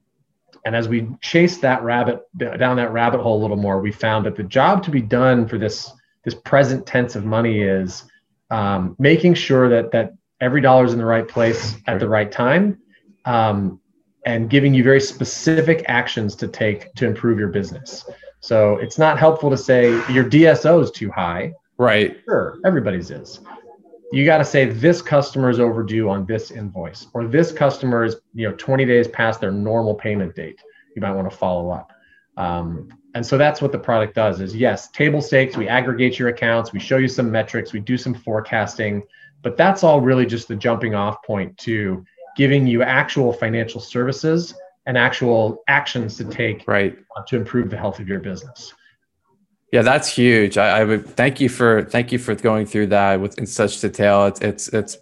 and 0.66 0.74
as 0.74 0.88
we 0.88 1.08
chased 1.20 1.60
that 1.60 1.82
rabbit 1.82 2.22
down 2.36 2.76
that 2.76 2.92
rabbit 2.92 3.20
hole 3.20 3.38
a 3.38 3.42
little 3.42 3.56
more, 3.56 3.80
we 3.80 3.92
found 3.92 4.24
that 4.26 4.34
the 4.34 4.42
job 4.42 4.82
to 4.84 4.90
be 4.90 5.02
done 5.02 5.46
for 5.46 5.58
this 5.58 5.92
this 6.24 6.34
present 6.34 6.86
tense 6.86 7.16
of 7.16 7.26
money 7.26 7.60
is 7.60 8.04
um, 8.50 8.96
making 8.98 9.34
sure 9.34 9.68
that 9.68 9.90
that 9.92 10.14
every 10.40 10.60
dollar 10.60 10.84
is 10.84 10.92
in 10.92 10.98
the 10.98 11.04
right 11.04 11.26
place 11.26 11.76
at 11.86 12.00
the 12.00 12.08
right 12.08 12.30
time, 12.30 12.78
um, 13.24 13.80
and 14.26 14.50
giving 14.50 14.74
you 14.74 14.82
very 14.82 15.00
specific 15.00 15.84
actions 15.88 16.34
to 16.36 16.48
take 16.48 16.92
to 16.94 17.06
improve 17.06 17.38
your 17.38 17.48
business. 17.48 18.04
So 18.40 18.76
it's 18.76 18.98
not 18.98 19.18
helpful 19.18 19.50
to 19.50 19.56
say 19.56 19.88
your 20.12 20.24
DSO 20.24 20.82
is 20.82 20.90
too 20.90 21.10
high. 21.10 21.52
Right. 21.78 22.20
Sure, 22.24 22.58
everybody's 22.64 23.10
is. 23.10 23.40
You 24.12 24.24
got 24.24 24.38
to 24.38 24.44
say 24.44 24.66
this 24.66 25.02
customer 25.02 25.50
is 25.50 25.58
overdue 25.58 26.08
on 26.08 26.26
this 26.26 26.50
invoice, 26.50 27.06
or 27.14 27.26
this 27.26 27.50
customer 27.50 28.04
is 28.04 28.16
you 28.34 28.48
know 28.48 28.54
20 28.56 28.84
days 28.84 29.08
past 29.08 29.40
their 29.40 29.50
normal 29.50 29.94
payment 29.94 30.36
date. 30.36 30.60
You 30.94 31.02
might 31.02 31.12
want 31.12 31.28
to 31.30 31.36
follow 31.36 31.70
up. 31.70 31.90
Um, 32.36 32.88
and 33.14 33.24
so 33.24 33.38
that's 33.38 33.62
what 33.62 33.72
the 33.72 33.78
product 33.78 34.14
does 34.14 34.40
is 34.40 34.54
yes 34.54 34.88
table 34.88 35.20
stakes 35.20 35.56
we 35.56 35.68
aggregate 35.68 36.18
your 36.18 36.28
accounts 36.28 36.72
we 36.72 36.80
show 36.80 36.98
you 36.98 37.08
some 37.08 37.30
metrics 37.30 37.72
we 37.72 37.80
do 37.80 37.96
some 37.96 38.14
forecasting 38.14 39.02
but 39.42 39.56
that's 39.56 39.84
all 39.84 40.00
really 40.00 40.26
just 40.26 40.48
the 40.48 40.56
jumping 40.56 40.94
off 40.94 41.22
point 41.22 41.56
to 41.58 42.04
giving 42.36 42.66
you 42.66 42.82
actual 42.82 43.32
financial 43.32 43.80
services 43.80 44.54
and 44.86 44.98
actual 44.98 45.62
actions 45.68 46.16
to 46.16 46.24
take 46.24 46.66
right. 46.66 46.96
to 47.26 47.36
improve 47.36 47.70
the 47.70 47.76
health 47.76 48.00
of 48.00 48.08
your 48.08 48.20
business. 48.20 48.74
Yeah 49.72 49.82
that's 49.82 50.08
huge. 50.08 50.56
I, 50.56 50.80
I 50.80 50.84
would 50.84 51.06
thank 51.16 51.40
you 51.40 51.48
for 51.48 51.84
thank 51.84 52.12
you 52.12 52.18
for 52.18 52.34
going 52.34 52.66
through 52.66 52.88
that 52.88 53.20
with 53.20 53.38
in 53.38 53.46
such 53.46 53.80
detail. 53.80 54.26
It's 54.26 54.40
it's 54.40 54.68
it's 54.68 54.98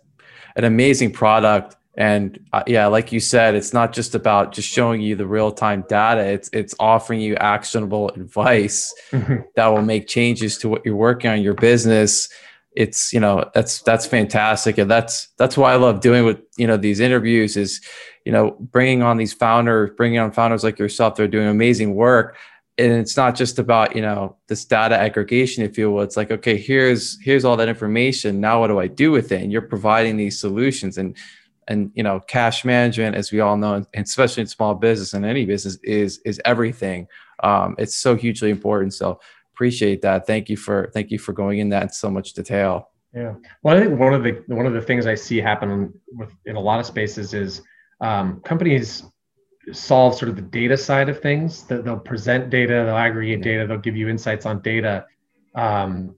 an 0.57 0.64
amazing 0.64 1.12
product 1.12 1.77
and 1.96 2.38
uh, 2.55 2.62
yeah 2.66 2.87
like 2.87 3.12
you 3.12 3.20
said 3.20 3.55
it's 3.55 3.74
not 3.74 3.92
just 3.92 4.14
about 4.14 4.52
just 4.52 4.68
showing 4.68 5.00
you 5.00 5.14
the 5.14 5.26
real-time 5.26 5.85
data. 5.88 6.24
It's 6.24 6.48
it's 6.52 6.74
offering 6.81 7.20
you 7.20 7.37
actionable 7.37 8.09
advice 8.11 8.94
mm-hmm. 9.11 9.42
that 9.57 9.66
will 9.66 9.83
make 9.83 10.07
changes 10.09 10.59
to 10.59 10.68
what 10.68 10.85
you're 10.85 10.96
working 10.96 11.31
on 11.31 11.42
your 11.42 11.55
business. 11.55 12.28
It's 12.74 13.12
you 13.12 13.20
know 13.20 13.50
that's 13.55 13.83
that's 13.83 14.07
fantastic. 14.07 14.78
And 14.78 14.90
that's 14.90 15.28
that's 15.37 15.57
why 15.57 15.72
i 15.72 15.76
love 15.76 16.00
doing 16.00 16.24
with 16.24 16.38
you 16.57 16.66
know 16.66 16.76
these 16.76 17.00
interviews 17.00 17.57
is 17.57 17.81
you 18.24 18.33
know 18.33 18.52
bringing 18.59 19.02
on 19.02 19.18
these 19.18 19.35
founders 19.35 19.90
bringing 19.96 20.18
on 20.18 20.33
founders 20.33 20.64
like 20.64 20.78
yourself 20.78 21.16
they're 21.16 21.28
doing 21.28 21.48
amazing 21.48 21.94
work. 21.94 22.37
And 22.78 22.90
it's 22.90 23.18
not 23.18 23.37
just 23.37 23.59
about 23.59 23.94
you 23.94 24.00
know 24.00 24.37
this 24.48 24.64
data 24.64 24.96
aggregation 24.96 25.62
if 25.62 25.76
you 25.76 25.90
will. 25.90 26.00
It's 26.02 26.16
like 26.16 26.31
okay 26.31 26.57
here's 26.57 27.20
here's 27.20 27.44
all 27.44 27.59
that 27.59 27.68
information. 27.68 28.40
Now 28.40 28.61
what 28.61 28.68
do 28.68 28.78
i 28.78 28.87
do 28.87 29.12
with 29.12 29.31
it? 29.31 29.42
And 29.42 29.52
you're 29.52 29.61
providing 29.61 30.16
these 30.16 30.40
solutions. 30.40 30.96
And 30.96 31.14
and 31.68 31.90
you 31.94 32.03
know 32.03 32.20
cash 32.20 32.64
management 32.64 33.16
as 33.16 33.33
we 33.33 33.40
all 33.40 33.57
know 33.57 33.75
and 33.75 34.05
especially 34.05 34.42
in 34.42 34.46
small 34.46 34.75
business 34.75 35.14
and 35.14 35.25
any 35.25 35.44
business 35.44 35.79
is 35.83 36.18
is 36.25 36.40
everything. 36.44 37.07
Um, 37.42 37.75
it's 37.79 37.96
so 37.96 38.14
hugely 38.14 38.51
important. 38.51 38.94
So 38.94 39.20
appreciate 39.55 40.03
that. 40.03 40.27
Thank 40.27 40.48
you 40.48 40.57
for 40.57 40.90
thank 40.92 41.11
you 41.11 41.18
for 41.18 41.33
going 41.33 41.59
in 41.59 41.68
that 41.70 41.83
in 41.85 41.88
so 41.90 42.11
much 42.11 42.33
detail. 42.33 42.90
Yeah. 43.14 43.35
Well 43.62 43.77
i 43.77 43.81
think 43.81 43.98
one 43.98 44.14
of 44.14 44.22
the 44.22 44.42
one 44.46 44.66
of 44.66 44.72
the 44.72 44.81
things 44.81 45.07
i 45.07 45.14
see 45.14 45.37
happen 45.37 45.92
with 46.12 46.33
in 46.46 46.57
a 46.57 46.61
lot 46.61 46.81
of 46.81 46.87
spaces 46.87 47.35
is 47.35 47.62
um, 48.01 48.40
companies 48.40 49.05
solve 49.72 50.16
sort 50.16 50.29
of 50.29 50.35
the 50.35 50.42
data 50.42 50.77
side 50.77 51.09
of 51.09 51.20
things. 51.20 51.64
That 51.64 51.85
they'll 51.85 51.98
present 51.98 52.51
data 52.51 52.85
they'll 52.87 52.96
aggregate 52.96 53.42
data 53.42 53.66
they'll 53.66 53.79
give 53.79 53.96
you 53.96 54.09
insights 54.09 54.46
on 54.46 54.62
data 54.62 55.05
um, 55.55 56.14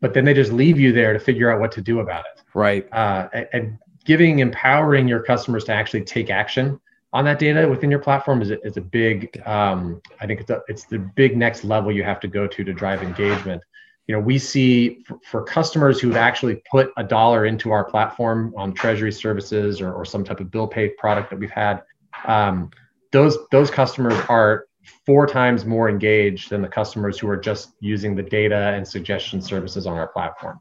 but 0.00 0.14
then 0.14 0.24
they 0.24 0.34
just 0.34 0.52
leave 0.52 0.78
you 0.78 0.92
there 0.92 1.12
to 1.12 1.18
figure 1.18 1.52
out 1.52 1.60
what 1.60 1.72
to 1.72 1.80
do 1.80 2.00
about 2.00 2.24
it. 2.34 2.42
Right. 2.54 2.86
Uh, 2.92 3.28
and 3.52 3.78
giving 4.08 4.38
empowering 4.38 5.06
your 5.06 5.22
customers 5.22 5.64
to 5.64 5.72
actually 5.72 6.02
take 6.02 6.30
action 6.30 6.80
on 7.12 7.26
that 7.26 7.38
data 7.38 7.68
within 7.68 7.90
your 7.90 8.00
platform 8.00 8.40
is 8.40 8.50
a, 8.50 8.60
is 8.62 8.78
a 8.78 8.80
big 8.80 9.40
um, 9.46 10.00
i 10.20 10.26
think 10.26 10.40
it's, 10.40 10.50
a, 10.50 10.62
it's 10.66 10.84
the 10.84 10.98
big 10.98 11.36
next 11.36 11.62
level 11.62 11.92
you 11.92 12.02
have 12.02 12.18
to 12.18 12.26
go 12.26 12.46
to 12.46 12.64
to 12.64 12.72
drive 12.72 13.02
engagement. 13.02 13.62
You 14.06 14.14
know 14.14 14.20
we 14.20 14.38
see 14.38 15.04
for, 15.06 15.18
for 15.30 15.42
customers 15.44 16.00
who've 16.00 16.16
actually 16.16 16.62
put 16.70 16.90
a 16.96 17.04
dollar 17.04 17.44
into 17.44 17.70
our 17.70 17.84
platform 17.84 18.54
on 18.56 18.72
treasury 18.72 19.12
services 19.12 19.82
or, 19.82 19.92
or 19.92 20.06
some 20.06 20.24
type 20.24 20.40
of 20.40 20.50
bill 20.50 20.66
pay 20.66 20.88
product 20.88 21.28
that 21.28 21.38
we've 21.38 21.50
had 21.50 21.82
um, 22.26 22.70
those 23.12 23.36
those 23.50 23.70
customers 23.70 24.18
are 24.30 24.68
four 25.04 25.26
times 25.26 25.66
more 25.66 25.90
engaged 25.90 26.48
than 26.48 26.62
the 26.62 26.68
customers 26.68 27.18
who 27.18 27.28
are 27.28 27.36
just 27.36 27.74
using 27.80 28.16
the 28.16 28.22
data 28.22 28.72
and 28.74 28.88
suggestion 28.88 29.42
services 29.42 29.86
on 29.86 29.98
our 29.98 30.08
platform. 30.08 30.58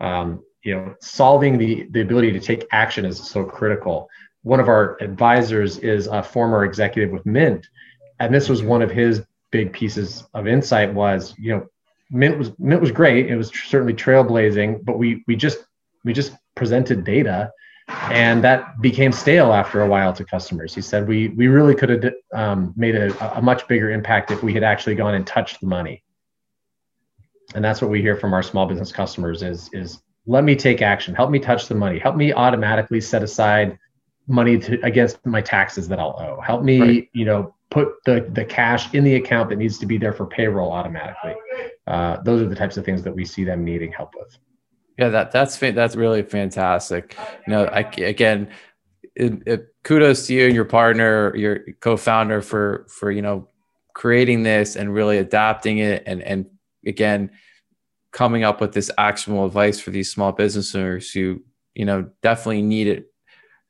Um, 0.00 0.42
you 0.62 0.74
know 0.74 0.94
solving 1.00 1.58
the 1.58 1.86
the 1.90 2.00
ability 2.00 2.32
to 2.32 2.40
take 2.40 2.66
action 2.72 3.04
is 3.04 3.18
so 3.18 3.44
critical 3.44 4.08
one 4.42 4.60
of 4.60 4.68
our 4.68 4.96
advisors 5.02 5.78
is 5.78 6.06
a 6.06 6.22
former 6.22 6.64
executive 6.64 7.10
with 7.10 7.24
mint 7.26 7.66
and 8.20 8.34
this 8.34 8.48
was 8.48 8.62
one 8.62 8.82
of 8.82 8.90
his 8.90 9.22
big 9.50 9.72
pieces 9.72 10.24
of 10.34 10.46
insight 10.46 10.92
was 10.92 11.34
you 11.38 11.54
know 11.54 11.66
mint 12.10 12.38
was 12.38 12.50
mint 12.58 12.80
was 12.80 12.90
great 12.90 13.30
it 13.30 13.36
was 13.36 13.50
certainly 13.66 13.94
trailblazing 13.94 14.84
but 14.84 14.98
we 14.98 15.22
we 15.26 15.36
just 15.36 15.58
we 16.04 16.12
just 16.12 16.32
presented 16.54 17.04
data 17.04 17.50
and 17.88 18.44
that 18.44 18.80
became 18.80 19.12
stale 19.12 19.52
after 19.52 19.80
a 19.80 19.88
while 19.88 20.12
to 20.12 20.24
customers. 20.24 20.74
He 20.74 20.82
said 20.82 21.08
we 21.08 21.28
we 21.28 21.48
really 21.48 21.74
could 21.74 21.88
have 21.88 22.12
um, 22.34 22.74
made 22.76 22.94
a, 22.94 23.38
a 23.38 23.42
much 23.42 23.66
bigger 23.66 23.90
impact 23.90 24.30
if 24.30 24.42
we 24.42 24.52
had 24.52 24.62
actually 24.62 24.94
gone 24.94 25.14
and 25.14 25.26
touched 25.26 25.60
the 25.60 25.66
money. 25.66 26.02
And 27.54 27.64
that's 27.64 27.80
what 27.80 27.90
we 27.90 28.02
hear 28.02 28.14
from 28.14 28.34
our 28.34 28.42
small 28.42 28.66
business 28.66 28.92
customers 28.92 29.42
is 29.42 29.70
is 29.72 30.02
let 30.28 30.44
me 30.44 30.54
take 30.54 30.82
action, 30.82 31.14
help 31.14 31.30
me 31.30 31.38
touch 31.38 31.68
the 31.68 31.74
money, 31.74 31.98
help 31.98 32.14
me 32.14 32.32
automatically 32.34 33.00
set 33.00 33.22
aside 33.22 33.78
money 34.26 34.58
to, 34.58 34.78
against 34.84 35.24
my 35.24 35.40
taxes 35.40 35.88
that 35.88 35.98
I'll 35.98 36.16
owe, 36.20 36.40
help 36.40 36.62
me 36.62 36.80
right. 36.80 37.08
you 37.14 37.24
know 37.24 37.54
put 37.70 37.88
the 38.04 38.28
the 38.32 38.44
cash 38.44 38.92
in 38.94 39.04
the 39.04 39.16
account 39.16 39.48
that 39.48 39.56
needs 39.56 39.78
to 39.78 39.86
be 39.86 39.96
there 39.96 40.12
for 40.12 40.26
payroll 40.26 40.70
automatically. 40.70 41.34
Uh, 41.86 42.18
those 42.22 42.42
are 42.42 42.48
the 42.48 42.54
types 42.54 42.76
of 42.76 42.84
things 42.84 43.02
that 43.02 43.14
we 43.14 43.24
see 43.24 43.42
them 43.42 43.64
needing 43.64 43.90
help 43.90 44.14
with. 44.14 44.36
Yeah, 44.98 45.08
that 45.08 45.32
that's 45.32 45.56
that's 45.56 45.96
really 45.96 46.22
fantastic. 46.22 47.16
You 47.46 47.52
know, 47.52 47.64
I, 47.64 47.80
again, 47.80 48.50
it, 49.14 49.42
it, 49.46 49.66
kudos 49.82 50.26
to 50.26 50.34
you 50.34 50.46
and 50.46 50.54
your 50.54 50.66
partner, 50.66 51.34
your 51.36 51.60
co-founder 51.80 52.42
for 52.42 52.86
for 52.90 53.10
you 53.10 53.22
know 53.22 53.48
creating 53.94 54.42
this 54.42 54.76
and 54.76 54.92
really 54.92 55.16
adapting 55.16 55.78
it, 55.78 56.02
and 56.04 56.22
and 56.22 56.46
again 56.86 57.30
coming 58.18 58.42
up 58.42 58.60
with 58.60 58.72
this 58.72 58.90
actionable 58.98 59.46
advice 59.46 59.78
for 59.78 59.92
these 59.92 60.10
small 60.10 60.32
business 60.32 60.74
owners 60.74 61.12
who 61.12 61.40
you 61.76 61.84
know 61.84 62.10
definitely 62.20 62.62
need 62.62 62.88
it. 62.88 63.12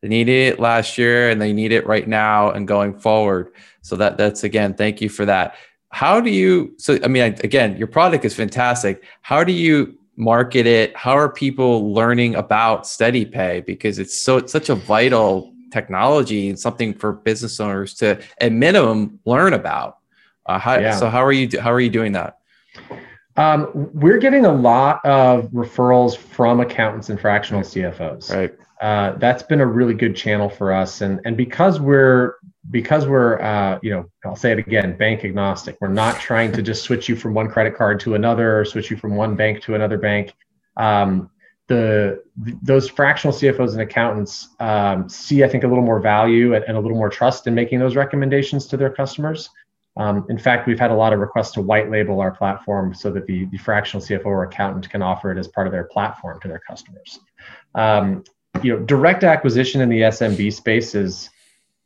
They 0.00 0.08
needed 0.08 0.54
it 0.54 0.58
last 0.58 0.96
year, 0.96 1.28
and 1.28 1.38
they 1.38 1.52
need 1.52 1.70
it 1.70 1.86
right 1.86 2.08
now 2.08 2.50
and 2.52 2.66
going 2.66 2.98
forward. 2.98 3.52
So 3.82 3.94
that 3.96 4.16
that's 4.16 4.44
again, 4.44 4.72
thank 4.72 5.02
you 5.02 5.10
for 5.10 5.26
that. 5.26 5.56
How 5.90 6.18
do 6.18 6.30
you? 6.30 6.74
So 6.78 6.98
I 7.04 7.08
mean, 7.08 7.36
again, 7.44 7.76
your 7.76 7.88
product 7.88 8.24
is 8.24 8.34
fantastic. 8.34 9.04
How 9.20 9.44
do 9.44 9.52
you 9.52 9.98
market 10.16 10.66
it? 10.66 10.96
How 10.96 11.12
are 11.12 11.28
people 11.28 11.92
learning 11.92 12.34
about 12.34 12.84
SteadyPay? 12.84 13.66
Because 13.66 13.98
it's 13.98 14.16
so 14.18 14.38
it's 14.38 14.50
such 14.50 14.70
a 14.70 14.74
vital 14.74 15.52
technology 15.70 16.48
and 16.48 16.58
something 16.58 16.94
for 16.94 17.12
business 17.12 17.60
owners 17.60 17.92
to 17.96 18.18
at 18.40 18.52
minimum 18.52 19.20
learn 19.26 19.52
about. 19.52 19.98
Uh, 20.46 20.58
how, 20.58 20.78
yeah. 20.78 20.96
So 20.96 21.10
how 21.10 21.22
are 21.22 21.32
you 21.32 21.60
how 21.60 21.70
are 21.70 21.80
you 21.80 21.90
doing 21.90 22.12
that? 22.12 22.37
Um, 23.38 23.70
we're 23.94 24.18
getting 24.18 24.46
a 24.46 24.52
lot 24.52 25.04
of 25.04 25.44
referrals 25.52 26.16
from 26.16 26.58
accountants 26.58 27.08
and 27.08 27.20
fractional 27.20 27.62
CFOs. 27.62 28.34
Right. 28.34 28.52
Uh, 28.80 29.16
that's 29.18 29.44
been 29.44 29.60
a 29.60 29.66
really 29.66 29.94
good 29.94 30.16
channel 30.16 30.48
for 30.48 30.72
us, 30.72 31.02
and 31.02 31.20
and 31.24 31.36
because 31.36 31.78
we're 31.78 32.34
because 32.70 33.06
we're 33.06 33.40
uh, 33.40 33.78
you 33.80 33.90
know 33.90 34.10
I'll 34.24 34.36
say 34.36 34.50
it 34.50 34.58
again 34.58 34.96
bank 34.96 35.24
agnostic 35.24 35.78
we're 35.80 35.88
not 35.88 36.20
trying 36.20 36.52
to 36.52 36.62
just 36.62 36.82
switch 36.82 37.08
you 37.08 37.16
from 37.16 37.32
one 37.32 37.48
credit 37.48 37.76
card 37.76 38.00
to 38.00 38.14
another 38.14 38.60
or 38.60 38.64
switch 38.64 38.90
you 38.90 38.96
from 38.96 39.14
one 39.14 39.36
bank 39.36 39.62
to 39.62 39.74
another 39.74 39.98
bank 39.98 40.34
um, 40.76 41.30
the 41.68 42.22
those 42.36 42.88
fractional 42.88 43.36
CFOs 43.36 43.72
and 43.72 43.80
accountants 43.80 44.48
um, 44.60 45.08
see 45.08 45.44
I 45.44 45.48
think 45.48 45.64
a 45.64 45.68
little 45.68 45.84
more 45.84 46.00
value 46.00 46.54
and, 46.54 46.64
and, 46.64 46.76
a 46.76 46.80
little 46.80 46.96
more 46.96 47.10
trust 47.10 47.46
in 47.46 47.54
making 47.54 47.78
those 47.78 47.96
recommendations 47.96 48.66
to 48.66 48.76
their 48.76 48.90
customers 48.90 49.48
um, 49.98 50.24
in 50.30 50.38
fact 50.38 50.66
we've 50.66 50.80
had 50.80 50.90
a 50.90 50.94
lot 50.94 51.12
of 51.12 51.18
requests 51.18 51.52
to 51.52 51.60
white 51.60 51.90
label 51.90 52.20
our 52.20 52.30
platform 52.30 52.94
so 52.94 53.10
that 53.10 53.26
the, 53.26 53.44
the 53.46 53.58
fractional 53.58 54.04
CFO 54.04 54.26
or 54.26 54.44
accountant 54.44 54.88
can 54.88 55.02
offer 55.02 55.30
it 55.30 55.38
as 55.38 55.48
part 55.48 55.66
of 55.66 55.72
their 55.72 55.84
platform 55.84 56.40
to 56.40 56.48
their 56.48 56.60
customers 56.60 57.20
um, 57.74 58.24
you 58.62 58.72
know 58.72 58.80
direct 58.84 59.24
acquisition 59.24 59.80
in 59.80 59.88
the 59.88 60.00
SMB 60.00 60.52
space 60.52 60.94
is 60.94 61.30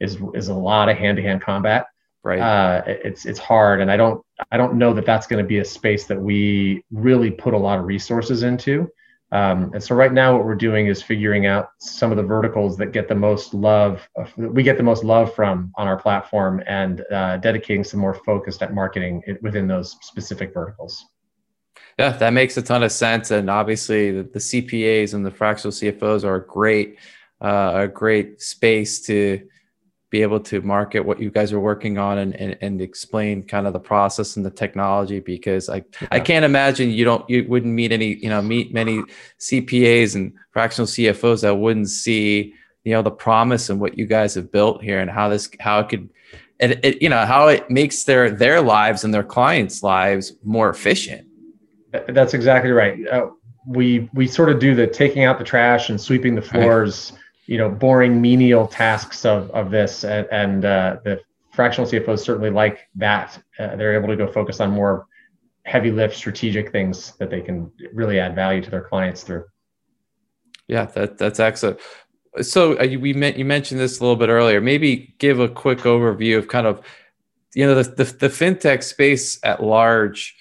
is 0.01 0.19
is 0.35 0.49
a 0.49 0.55
lot 0.55 0.89
of 0.89 0.97
hand 0.97 1.17
to 1.17 1.23
hand 1.23 1.41
combat. 1.41 1.87
Right. 2.25 2.39
Uh, 2.39 2.83
it's 2.87 3.27
it's 3.27 3.39
hard, 3.39 3.81
and 3.81 3.91
I 3.91 3.97
don't 3.97 4.25
I 4.51 4.57
don't 4.57 4.75
know 4.75 4.93
that 4.95 5.07
that's 5.07 5.27
going 5.27 5.43
to 5.43 5.49
be 5.49 5.59
a 5.59 5.65
space 5.65 6.07
that 6.07 6.21
we 6.21 6.85
really 6.93 7.31
put 7.31 7.55
a 7.55 7.59
lot 7.59 7.79
of 7.79 7.85
resources 7.85 8.43
into. 8.43 8.91
Um, 9.33 9.71
and 9.73 9.83
so 9.83 9.95
right 9.95 10.13
now, 10.13 10.37
what 10.37 10.45
we're 10.45 10.55
doing 10.55 10.89
is 10.89 11.03
figuring 11.03 11.47
out 11.47 11.71
some 11.79 12.11
of 12.11 12.19
the 12.19 12.23
verticals 12.23 12.77
that 12.77 12.93
get 12.93 13.09
the 13.09 13.15
most 13.15 13.55
love. 13.55 14.07
We 14.37 14.63
get 14.63 14.77
the 14.77 14.83
most 14.83 15.05
love 15.05 15.35
from 15.35 15.73
on 15.77 15.89
our 15.89 15.97
platform, 15.97 16.63
and 16.67 17.03
uh, 17.11 17.39
dedicating 17.39 17.83
some 17.83 17.99
more 17.99 18.13
focused 18.13 18.63
at 18.63 18.75
marketing 18.75 19.23
within 19.41 19.67
those 19.67 19.97
specific 20.03 20.53
verticals. 20.53 21.07
Yeah, 21.99 22.11
that 22.11 22.35
makes 22.35 22.59
a 22.59 22.63
ton 22.63 22.83
of 22.83 22.93
sense, 22.93 23.31
and 23.31 23.49
obviously 23.49 24.11
the, 24.11 24.23
the 24.25 24.39
CPAs 24.39 25.15
and 25.15 25.25
the 25.25 25.31
fractional 25.31 25.73
CFOs 25.73 26.25
are 26.25 26.37
a 26.37 26.47
great, 26.47 26.99
uh, 27.41 27.73
a 27.75 27.89
great 27.89 28.43
space 28.43 29.01
to 29.07 29.49
be 30.13 30.21
able 30.21 30.39
to 30.39 30.61
market 30.61 31.01
what 31.01 31.19
you 31.19 31.31
guys 31.31 31.55
are 31.55 31.59
working 31.59 31.97
on 31.97 32.19
and, 32.19 32.37
and, 32.37 32.55
and 32.61 32.83
explain 32.83 33.43
kind 33.43 33.67
of 33.67 33.73
the 33.73 33.81
process 33.81 34.37
and 34.37 34.45
the 34.45 34.51
technology 34.51 35.21
because 35.21 35.71
I, 35.71 35.77
yeah. 36.03 36.09
I 36.11 36.21
can't 36.21 36.45
imagine 36.45 36.91
you 36.91 37.07
don't 37.07 37.29
you 37.31 37.47
wouldn't 37.49 37.73
meet 37.73 37.93
any 37.93 38.17
you 38.17 38.29
know 38.29 38.43
meet 38.43 38.75
many 38.75 39.03
CPAs 39.41 40.15
and 40.15 40.35
fractional 40.51 40.87
CFOs 40.87 41.41
that 41.41 41.55
wouldn't 41.55 41.89
see 41.89 42.53
you 42.85 42.93
know 42.93 43.01
the 43.01 43.11
promise 43.11 43.71
and 43.71 43.81
what 43.81 43.97
you 43.97 44.05
guys 44.05 44.35
have 44.35 44.53
built 44.53 44.83
here 44.83 45.01
and 45.01 45.11
how 45.11 45.31
this 45.31 45.49
how 45.61 45.81
it 45.81 45.89
could 45.89 46.11
it, 46.61 46.85
it 46.85 47.03
you 47.03 47.09
know 47.09 47.25
how 47.25 47.49
it 47.49 47.71
makes 47.71 48.05
their 48.05 48.31
their 48.31 48.61
lives 48.61 49.05
and 49.05 49.15
their 49.15 49.25
clients 49.25 49.83
lives 49.83 50.35
more 50.45 50.69
efficient. 50.69 51.27
That's 52.09 52.35
exactly 52.35 52.71
right. 52.71 53.09
Uh, 53.09 53.31
we 53.67 54.11
we 54.13 54.29
sort 54.29 54.51
of 54.51 54.59
do 54.59 54.75
the 54.75 54.87
taking 54.87 55.25
out 55.25 55.39
the 55.39 55.45
trash 55.45 55.89
and 55.89 55.99
sweeping 55.99 56.35
the 56.35 56.43
floors 56.43 57.13
right 57.13 57.21
you 57.47 57.59
know 57.59 57.69
boring 57.69 58.21
menial 58.21 58.67
tasks 58.67 59.25
of 59.25 59.51
of 59.51 59.71
this 59.71 60.05
and, 60.05 60.27
and 60.31 60.65
uh, 60.65 60.97
the 61.05 61.21
fractional 61.53 61.89
cfos 61.91 62.21
certainly 62.21 62.51
like 62.51 62.89
that. 62.95 63.43
Uh, 63.59 63.77
they're 63.77 63.95
able 63.95 64.09
to 64.09 64.17
go 64.17 64.27
focus 64.27 64.61
on 64.61 64.71
more 64.71 65.07
heavy 65.65 65.91
lift 65.91 66.17
strategic 66.17 66.73
things 66.73 67.13
that 67.19 67.31
they 67.31 67.41
can 67.41 67.71
really 67.93 68.19
add 68.19 68.35
value 68.35 68.61
to 68.63 68.71
their 68.71 68.83
clients 68.83 69.23
through. 69.23 69.45
Yeah 70.69 70.87
that 70.87 71.19
that's 71.19 71.41
excellent. 71.41 71.81
So 72.41 72.79
uh, 72.79 72.87
we 72.99 73.13
met, 73.13 73.37
you 73.37 73.45
mentioned 73.45 73.79
this 73.79 74.01
a 74.01 74.03
little 74.03 74.17
bit 74.17 74.31
earlier. 74.31 74.63
Maybe 74.63 75.15
give 75.19 75.39
a 75.39 75.49
quick 75.49 75.81
overview 75.81 76.39
of 76.39 76.49
kind 76.49 76.67
of 76.67 76.83
you 77.55 77.67
know 77.67 77.75
the, 77.75 77.83
the, 77.83 78.05
the 78.05 78.29
fintech 78.29 78.83
space 78.83 79.39
at 79.43 79.63
large. 79.63 80.35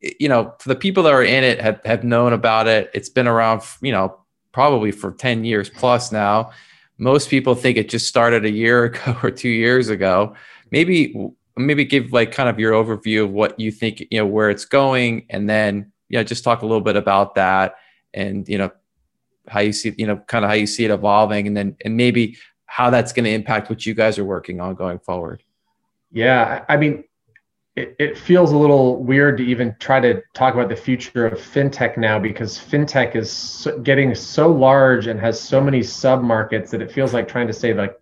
You 0.00 0.28
know 0.28 0.54
for 0.58 0.68
the 0.68 0.76
people 0.76 1.02
that 1.04 1.12
are 1.12 1.22
in 1.22 1.44
it 1.44 1.60
have, 1.60 1.80
have 1.84 2.04
known 2.04 2.32
about 2.32 2.68
it 2.68 2.90
it's 2.94 3.08
been 3.08 3.26
around 3.26 3.62
you 3.80 3.92
know 3.92 4.18
probably 4.56 4.90
for 4.90 5.12
10 5.12 5.44
years 5.44 5.68
plus 5.68 6.10
now. 6.10 6.50
Most 6.96 7.28
people 7.28 7.54
think 7.54 7.76
it 7.76 7.90
just 7.90 8.06
started 8.06 8.46
a 8.46 8.50
year 8.50 8.84
ago 8.90 9.14
or 9.22 9.30
two 9.30 9.50
years 9.50 9.90
ago. 9.90 10.34
Maybe 10.70 11.14
maybe 11.58 11.84
give 11.84 12.10
like 12.10 12.32
kind 12.32 12.48
of 12.48 12.58
your 12.58 12.72
overview 12.72 13.24
of 13.24 13.32
what 13.32 13.60
you 13.60 13.70
think 13.70 14.00
you 14.10 14.18
know 14.18 14.24
where 14.24 14.48
it's 14.48 14.64
going, 14.64 15.26
and 15.28 15.48
then 15.48 15.92
you 16.08 16.16
know 16.16 16.24
just 16.24 16.42
talk 16.42 16.62
a 16.62 16.66
little 16.66 16.80
bit 16.80 16.96
about 16.96 17.34
that, 17.34 17.74
and 18.14 18.48
you 18.48 18.56
know 18.56 18.70
how 19.46 19.60
you 19.60 19.74
see 19.74 19.94
you 19.98 20.06
know 20.06 20.16
kind 20.26 20.42
of 20.42 20.50
how 20.50 20.56
you 20.56 20.66
see 20.66 20.86
it 20.86 20.90
evolving, 20.90 21.46
and 21.46 21.54
then 21.54 21.76
and 21.84 21.94
maybe 21.94 22.38
how 22.64 22.88
that's 22.88 23.12
going 23.12 23.26
to 23.26 23.30
impact 23.30 23.68
what 23.68 23.84
you 23.84 23.92
guys 23.92 24.18
are 24.18 24.24
working 24.24 24.58
on 24.58 24.74
going 24.74 24.98
forward. 25.00 25.42
Yeah, 26.12 26.64
I 26.66 26.78
mean, 26.78 27.04
it, 27.76 27.94
it 27.98 28.18
feels 28.18 28.52
a 28.52 28.56
little 28.56 29.04
weird 29.04 29.36
to 29.36 29.44
even 29.44 29.76
try 29.78 30.00
to 30.00 30.22
talk 30.32 30.54
about 30.54 30.70
the 30.70 30.76
future 30.76 31.26
of 31.26 31.38
fintech 31.38 31.98
now 31.98 32.18
because 32.18 32.58
fintech 32.58 33.14
is 33.14 33.30
so, 33.30 33.78
getting 33.80 34.14
so 34.14 34.50
large 34.50 35.06
and 35.06 35.20
has 35.20 35.38
so 35.38 35.60
many 35.60 35.82
sub 35.82 36.22
markets 36.22 36.70
that 36.70 36.80
it 36.80 36.90
feels 36.90 37.12
like 37.12 37.28
trying 37.28 37.46
to 37.46 37.52
say 37.52 37.74
like 37.74 37.98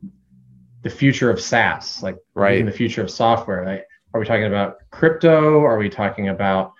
the 0.82 0.90
future 0.90 1.28
of 1.28 1.40
SaaS, 1.40 2.02
like 2.02 2.16
right, 2.34 2.64
the 2.64 2.70
future 2.70 3.02
of 3.02 3.10
software. 3.10 3.66
Like, 3.66 3.86
are 4.12 4.20
we 4.20 4.26
talking 4.26 4.44
about 4.44 4.76
crypto? 4.92 5.60
Are 5.60 5.76
we 5.76 5.88
talking 5.88 6.28
about 6.28 6.72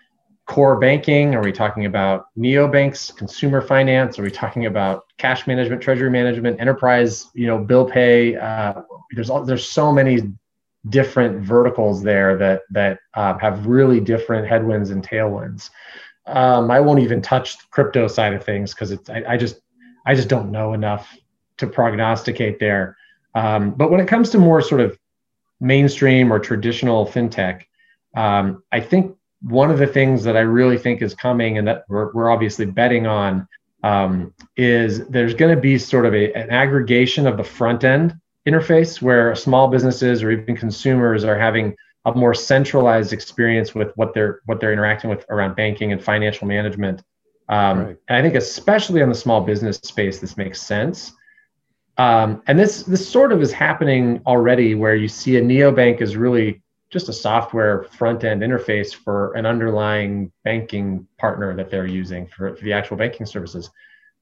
core 0.47 0.79
banking? 0.79 1.35
Are 1.35 1.43
we 1.43 1.51
talking 1.51 1.87
about 1.87 2.27
neobanks, 2.39 3.17
consumer 3.17 3.61
finance? 3.61 4.19
Are 4.19 4.23
we 4.23 4.31
talking 4.31 4.67
about 4.67 5.05
cash 5.19 5.49
management, 5.49 5.83
treasury 5.83 6.11
management, 6.11 6.61
enterprise, 6.61 7.29
you 7.35 7.49
know, 7.49 7.59
bill 7.59 7.87
pay? 7.87 8.37
Uh, 8.37 8.83
there's 9.15 9.31
all, 9.31 9.45
there's 9.45 9.67
so 9.67 9.91
many 9.91 10.21
different 10.88 11.40
verticals 11.40 12.03
there 12.03 12.37
that 12.37 12.62
that 12.70 12.99
uh, 13.14 13.38
have 13.38 13.66
really 13.66 14.01
different 14.01 14.47
headwinds 14.47 14.90
and 14.90 15.07
tailwinds. 15.07 15.70
Um, 16.27 16.70
I 16.70 16.81
won't 16.81 17.01
even 17.01 17.20
touch 17.20 17.59
the 17.59 17.64
crypto 17.70 18.09
side 18.09 18.35
of 18.35 18.44
things 18.44 18.75
because 18.75 18.90
it's 18.90 19.09
I, 19.11 19.25
I, 19.29 19.37
just 19.37 19.61
I 20.07 20.14
just 20.14 20.29
don't 20.29 20.51
know 20.51 20.73
enough 20.73 21.16
to 21.59 21.66
prognosticate 21.66 22.59
there. 22.59 22.97
Um, 23.35 23.73
but 23.73 23.90
when 23.90 24.01
it 24.01 24.09
comes 24.09 24.31
to 24.31 24.38
more 24.38 24.61
sort 24.62 24.81
of 24.81 24.99
mainstream 25.61 26.33
or 26.33 26.38
traditional 26.38 27.07
fintech, 27.07 27.62
um, 28.16 28.62
I 28.73 28.81
think 28.81 29.16
one 29.42 29.70
of 29.70 29.79
the 29.79 29.87
things 29.87 30.25
that 30.25 30.37
I 30.37 30.40
really 30.40 30.79
think 30.79 31.03
is 31.03 31.14
coming 31.14 31.59
and 31.59 31.68
that 31.68 31.85
we're, 31.88 32.12
we're 32.12 32.31
obviously 32.31 32.64
betting 32.64 33.07
on 33.07 33.47
um, 33.83 34.33
is 34.57 35.07
there's 35.09 35.35
going 35.35 35.55
to 35.55 35.61
be 35.61 35.79
sort 35.79 36.07
of 36.07 36.14
a, 36.14 36.33
an 36.33 36.51
aggregation 36.51 37.27
of 37.27 37.37
the 37.37 37.44
front 37.44 37.85
end 37.85 38.18
interface 38.47 39.01
where 39.01 39.35
small 39.35 39.69
businesses 39.69 40.23
or 40.23 40.31
even 40.31 40.57
consumers 40.57 41.25
are 41.25 41.39
having 41.39 41.75
a 42.05 42.15
more 42.15 42.35
centralized 42.35 43.13
experience 43.13 43.75
with 43.75 43.93
what 43.97 44.13
they're 44.13 44.41
what 44.45 44.61
they're 44.61 44.73
interacting 44.73 45.09
with 45.09 45.25
around 45.31 45.57
banking 45.57 45.93
and 45.93 46.03
financial 46.03 46.47
management. 46.47 47.03
Um, 47.49 47.79
right. 47.79 47.97
And 48.09 48.19
I 48.19 48.23
think 48.23 48.35
especially 48.35 49.03
on 49.03 49.09
the 49.09 49.15
small 49.15 49.41
business 49.41 49.77
space, 49.79 50.19
this 50.19 50.37
makes 50.37 50.61
sense. 50.61 51.13
Um, 51.97 52.43
and 52.47 52.59
this 52.59 52.83
this 52.83 53.09
sort 53.09 53.33
of 53.33 53.41
is 53.41 53.53
happening 53.53 54.21
already, 54.27 54.75
where 54.75 54.97
you 54.97 55.09
see 55.09 55.37
a 55.37 55.43
neobank 55.43 56.01
is 56.01 56.17
really 56.17 56.63
just 56.91 57.09
a 57.09 57.13
software 57.13 57.85
front 57.85 58.23
end 58.25 58.43
interface 58.43 58.95
for 58.95 59.33
an 59.35 59.47
underlying 59.47 60.31
banking 60.45 61.09
partner 61.19 61.57
that 61.57 61.71
they're 61.71 61.87
using 61.87 62.27
for, 62.27 62.55
for 62.55 62.65
the 62.65 62.73
actual 62.73 62.97
banking 62.97 63.27
services. 63.27 63.71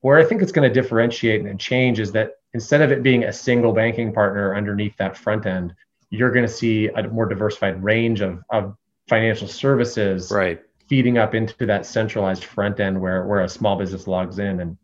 where 0.03 0.19
I 0.19 0.25
think 0.25 0.43
it's 0.43 0.53
going 0.53 0.69
to 0.69 0.81
differentiate 0.83 1.41
and 1.43 1.59
change 1.59 1.99
is 1.99 2.13
that 2.13 2.33
instead 2.55 2.83
of 2.83 2.93
it 2.93 3.03
being 3.03 3.25
a 3.25 3.33
single 3.33 3.73
banking 3.73 4.12
partner 4.12 4.55
underneath 4.55 4.97
that 4.99 5.17
front 5.17 5.47
end, 5.47 5.75
you're 6.11 6.31
going 6.31 6.47
to 6.47 6.53
see 6.53 6.88
a 6.88 7.09
more 7.09 7.27
diversified 7.27 7.83
range 7.83 8.21
of, 8.21 8.43
of 8.51 8.77
financial 9.09 9.49
services 9.49 10.31
right. 10.31 10.61
feeding 10.88 11.19
up 11.19 11.35
into 11.35 11.67
that 11.67 11.87
centralized 11.87 12.45
front 12.45 12.79
end 12.81 13.01
where, 13.01 13.27
where 13.27 13.43
a 13.43 13.49
small 13.49 13.77
business 13.77 14.07
logs 14.07 14.38
in. 14.38 14.61
And 14.61 14.77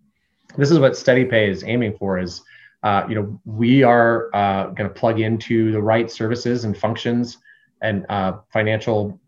this 0.57 0.70
is 0.70 0.78
what 0.78 0.92
SteadyPay 0.92 1.48
is 1.48 1.64
aiming 1.64 1.96
for 1.98 2.18
is, 2.18 2.42
uh, 2.83 3.04
you 3.09 3.14
know, 3.14 3.40
we 3.44 3.83
are 3.83 4.35
uh, 4.35 4.68
going 4.68 4.88
to 4.88 4.94
plug 4.94 5.20
into 5.20 5.70
the 5.72 5.83
right 5.83 6.11
services 6.11 6.64
and 6.64 6.76
functions 6.76 7.38
and 7.83 8.07
uh, 8.09 8.38
financial 8.50 9.20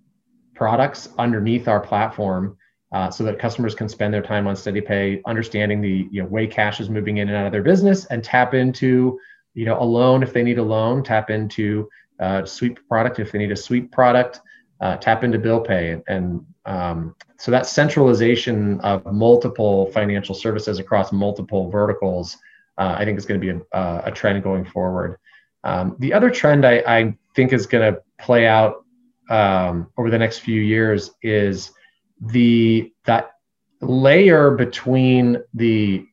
products 0.55 1.11
underneath 1.19 1.69
our 1.69 1.81
platform 1.81 2.57
uh, 2.93 3.11
so 3.11 3.23
that 3.25 3.39
customers 3.39 3.75
can 3.75 3.89
spend 3.89 4.13
their 4.13 4.23
time 4.23 4.47
on 4.47 4.55
SteadyPay, 4.55 5.23
understanding 5.27 5.81
the 5.81 6.09
you 6.11 6.23
know 6.23 6.29
way 6.29 6.47
cash 6.47 6.81
is 6.81 6.91
moving 6.91 7.19
in 7.19 7.29
and 7.29 7.37
out 7.37 7.47
of 7.47 7.53
their 7.53 7.63
business, 7.63 8.05
and 8.07 8.25
tap 8.25 8.55
into 8.55 9.19
you 9.55 9.65
know 9.65 9.81
a 9.81 9.85
loan 9.85 10.23
if 10.23 10.33
they 10.33 10.43
need 10.43 10.59
a 10.59 10.63
loan, 10.63 11.03
tap 11.03 11.31
into 11.31 11.89
uh, 12.19 12.45
sweep 12.45 12.79
product 12.89 13.19
if 13.19 13.33
they 13.33 13.39
need 13.39 13.53
a 13.53 13.57
sweep 13.57 13.93
product, 13.93 14.41
uh, 14.81 14.97
tap 14.97 15.25
into 15.25 15.39
bill 15.39 15.61
pay, 15.61 15.91
and, 15.91 16.03
and 16.09 16.47
um, 16.67 17.15
so 17.39 17.51
that 17.51 17.67
centralization 17.67 18.81
of 18.81 19.05
multiple 19.07 19.87
financial 19.93 20.35
services 20.35 20.79
across 20.79 21.11
multiple 21.13 21.71
verticals, 21.71 22.37
uh, 22.77 22.95
I 22.99 23.05
think 23.05 23.19
is 23.19 23.25
going 23.25 23.41
to 23.41 23.53
be 23.53 23.61
a, 23.73 24.03
a, 24.05 24.13
trend 24.13 24.43
going 24.43 24.67
forward. 24.67 25.17
Um, 25.65 25.97
the 26.01 26.13
other 26.13 26.31
trend 26.31 26.67
I, 26.67 26.83
I 26.87 27.17
think 27.35 27.53
is 27.53 27.67
going 27.67 27.95
to 27.95 28.03
play 28.19 28.47
out 28.47 28.85
um, 29.31 29.91
over 29.97 30.11
the 30.11 30.19
next 30.19 30.41
few 30.41 30.61
years 30.61 31.13
is 31.23 31.73
the 32.21 32.93
that 33.05 33.33
layer 33.81 34.51
between 34.51 35.39
the 35.55 36.05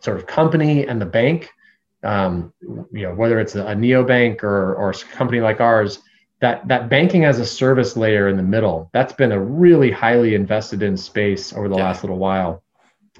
sort 0.00 0.16
of 0.16 0.26
company 0.26 0.86
and 0.86 1.00
the 1.00 1.06
bank, 1.06 1.50
um, 2.02 2.52
you 2.60 3.02
know, 3.02 3.14
whether 3.14 3.38
it's 3.38 3.54
a, 3.54 3.66
a 3.66 3.74
neobank 3.74 4.42
or 4.42 4.74
or 4.74 4.90
a 4.90 4.94
company 4.94 5.40
like 5.40 5.60
ours, 5.60 6.00
that 6.40 6.66
that 6.68 6.88
banking 6.88 7.24
as 7.24 7.38
a 7.38 7.46
service 7.46 7.96
layer 7.96 8.28
in 8.28 8.36
the 8.36 8.42
middle, 8.42 8.90
that's 8.92 9.12
been 9.12 9.32
a 9.32 9.40
really 9.40 9.90
highly 9.90 10.34
invested 10.34 10.82
in 10.82 10.96
space 10.96 11.52
over 11.52 11.68
the 11.68 11.76
yeah. 11.76 11.84
last 11.84 12.02
little 12.02 12.18
while. 12.18 12.62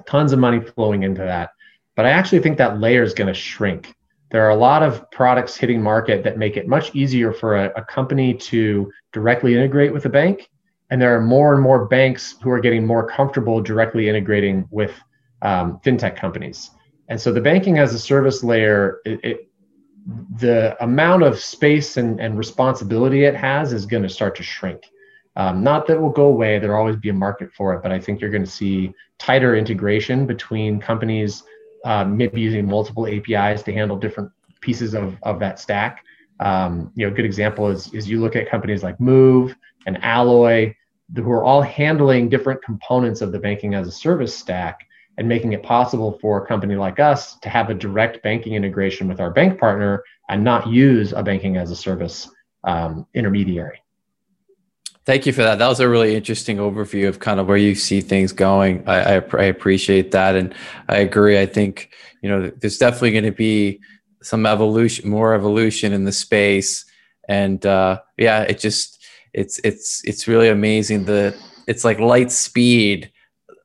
Tons 0.06 0.32
of 0.32 0.38
money 0.38 0.60
flowing 0.60 1.02
into 1.02 1.22
that, 1.22 1.50
but 1.96 2.06
I 2.06 2.10
actually 2.10 2.40
think 2.40 2.58
that 2.58 2.80
layer 2.80 3.02
is 3.02 3.14
going 3.14 3.28
to 3.28 3.34
shrink. 3.34 3.94
There 4.30 4.46
are 4.46 4.50
a 4.50 4.56
lot 4.56 4.82
of 4.82 5.10
products 5.10 5.56
hitting 5.56 5.82
market 5.82 6.22
that 6.22 6.38
make 6.38 6.56
it 6.56 6.68
much 6.68 6.94
easier 6.94 7.32
for 7.32 7.56
a, 7.56 7.72
a 7.76 7.84
company 7.84 8.32
to 8.32 8.90
directly 9.12 9.54
integrate 9.54 9.92
with 9.92 10.06
a 10.06 10.08
bank 10.08 10.48
and 10.90 11.00
there 11.00 11.16
are 11.16 11.20
more 11.20 11.54
and 11.54 11.62
more 11.62 11.86
banks 11.86 12.36
who 12.42 12.50
are 12.50 12.60
getting 12.60 12.86
more 12.86 13.06
comfortable 13.06 13.60
directly 13.60 14.08
integrating 14.08 14.66
with 14.70 14.92
um, 15.42 15.80
fintech 15.84 16.16
companies. 16.16 16.70
And 17.08 17.20
so 17.20 17.32
the 17.32 17.40
banking 17.40 17.78
as 17.78 17.94
a 17.94 17.98
service 17.98 18.42
layer, 18.44 19.00
it, 19.04 19.20
it, 19.24 19.48
the 20.38 20.76
amount 20.82 21.22
of 21.22 21.38
space 21.38 21.96
and, 21.96 22.20
and 22.20 22.36
responsibility 22.36 23.24
it 23.24 23.34
has 23.34 23.72
is 23.72 23.86
going 23.86 24.02
to 24.02 24.08
start 24.08 24.34
to 24.36 24.42
shrink. 24.42 24.84
Um, 25.36 25.62
not 25.62 25.86
that 25.86 25.94
it 25.94 26.00
will 26.00 26.10
go 26.10 26.26
away, 26.26 26.58
there'll 26.58 26.78
always 26.78 26.96
be 26.96 27.08
a 27.08 27.14
market 27.14 27.52
for 27.52 27.74
it, 27.74 27.82
but 27.82 27.92
I 27.92 28.00
think 28.00 28.20
you're 28.20 28.30
going 28.30 28.44
to 28.44 28.50
see 28.50 28.92
tighter 29.18 29.54
integration 29.54 30.26
between 30.26 30.80
companies, 30.80 31.44
um, 31.84 32.16
maybe 32.16 32.40
using 32.40 32.66
multiple 32.66 33.06
APIs 33.06 33.62
to 33.62 33.72
handle 33.72 33.96
different 33.96 34.30
pieces 34.60 34.94
of, 34.94 35.16
of 35.22 35.38
that 35.38 35.60
stack. 35.60 36.04
Um, 36.40 36.90
you 36.94 37.06
know, 37.06 37.12
a 37.12 37.14
good 37.14 37.24
example 37.24 37.68
is, 37.68 37.92
is 37.94 38.08
you 38.08 38.20
look 38.20 38.34
at 38.34 38.48
companies 38.50 38.82
like 38.82 38.98
Moov 38.98 39.54
and 39.86 40.02
Alloy 40.02 40.74
who 41.16 41.30
are 41.30 41.44
all 41.44 41.62
handling 41.62 42.28
different 42.28 42.62
components 42.62 43.20
of 43.20 43.32
the 43.32 43.38
banking 43.38 43.74
as 43.74 43.88
a 43.88 43.92
service 43.92 44.36
stack 44.36 44.86
and 45.18 45.28
making 45.28 45.52
it 45.52 45.62
possible 45.62 46.18
for 46.20 46.42
a 46.42 46.46
company 46.46 46.76
like 46.76 47.00
us 47.00 47.36
to 47.40 47.48
have 47.48 47.68
a 47.68 47.74
direct 47.74 48.22
banking 48.22 48.54
integration 48.54 49.08
with 49.08 49.20
our 49.20 49.30
bank 49.30 49.58
partner 49.58 50.02
and 50.28 50.42
not 50.42 50.68
use 50.68 51.12
a 51.12 51.22
banking 51.22 51.56
as 51.56 51.70
a 51.70 51.76
service 51.76 52.28
um, 52.64 53.06
intermediary. 53.14 53.82
Thank 55.06 55.26
you 55.26 55.32
for 55.32 55.42
that. 55.42 55.58
That 55.58 55.68
was 55.68 55.80
a 55.80 55.88
really 55.88 56.14
interesting 56.14 56.58
overview 56.58 57.08
of 57.08 57.18
kind 57.18 57.40
of 57.40 57.48
where 57.48 57.56
you 57.56 57.74
see 57.74 58.00
things 58.00 58.32
going. 58.32 58.86
I, 58.86 59.16
I, 59.16 59.22
I 59.38 59.44
appreciate 59.44 60.12
that, 60.12 60.36
and 60.36 60.54
I 60.88 60.98
agree. 60.98 61.40
I 61.40 61.46
think 61.46 61.90
you 62.22 62.28
know 62.28 62.50
there's 62.50 62.78
definitely 62.78 63.12
going 63.12 63.24
to 63.24 63.32
be 63.32 63.80
some 64.22 64.46
evolution, 64.46 65.08
more 65.08 65.34
evolution 65.34 65.92
in 65.92 66.04
the 66.04 66.12
space, 66.12 66.84
and 67.28 67.64
uh, 67.64 68.00
yeah, 68.18 68.42
it 68.42 68.58
just 68.58 68.99
it's 69.32 69.58
it's 69.64 70.04
it's 70.04 70.26
really 70.26 70.48
amazing 70.48 71.04
the 71.04 71.36
it's 71.66 71.84
like 71.84 71.98
light 72.00 72.32
speed 72.32 73.10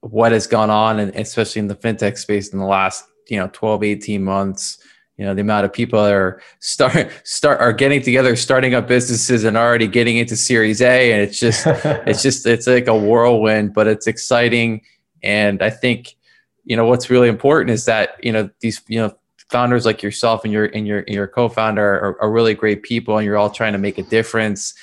what 0.01 0.32
has 0.32 0.45
gone 0.45 0.69
on 0.69 0.99
and 0.99 1.15
especially 1.15 1.60
in 1.60 1.67
the 1.67 1.75
fintech 1.75 2.17
space 2.17 2.49
in 2.49 2.60
the 2.60 2.65
last 2.65 3.06
you 3.28 3.38
know 3.38 3.49
12 3.54 3.84
18 3.84 4.23
months. 4.23 4.80
You 5.17 5.23
know 5.23 5.34
the 5.34 5.41
amount 5.41 5.63
of 5.63 5.71
people 5.71 6.04
that 6.04 6.12
are 6.12 6.41
start 6.60 7.10
start 7.23 7.62
are 7.62 7.71
getting 7.71 8.01
together 8.01 8.36
starting 8.36 8.73
up 8.73 8.86
businesses 8.86 9.45
and 9.45 9.56
already 9.56 9.88
getting 9.88 10.17
into 10.17 10.36
series 10.36 10.82
a 10.82 11.13
and 11.13 11.21
it's 11.21 11.39
just 11.39 11.65
it's 11.67 12.21
just 12.21 12.45
it's 12.45 12.67
like 12.67 12.88
a 12.88 12.97
whirlwind 12.97 13.73
but 13.73 13.88
it's 13.88 14.08
exciting. 14.08 14.82
And 15.23 15.62
i 15.63 15.69
think 15.69 16.17
you 16.65 16.75
know 16.75 16.86
what's 16.86 17.10
really 17.10 17.30
important 17.30 17.71
is 17.71 17.86
that 17.86 18.17
you 18.21 18.32
know 18.34 18.49
these 18.60 18.82
you 18.88 18.99
know 18.99 19.15
founders 19.49 19.86
like 19.86 20.04
yourself 20.04 20.43
and 20.43 20.51
your 20.51 20.65
and 20.65 20.86
your 20.86 21.06
your 21.08 21.28
co-founder 21.28 21.82
are, 21.82 22.21
are 22.21 22.32
really 22.32 22.54
great 22.54 22.84
people 22.84 23.17
and 23.17 23.25
you're 23.25 23.38
all 23.38 23.49
trying 23.49 23.73
to 23.73 23.80
make 23.80 23.97
a 23.97 24.04
difference 24.04 24.73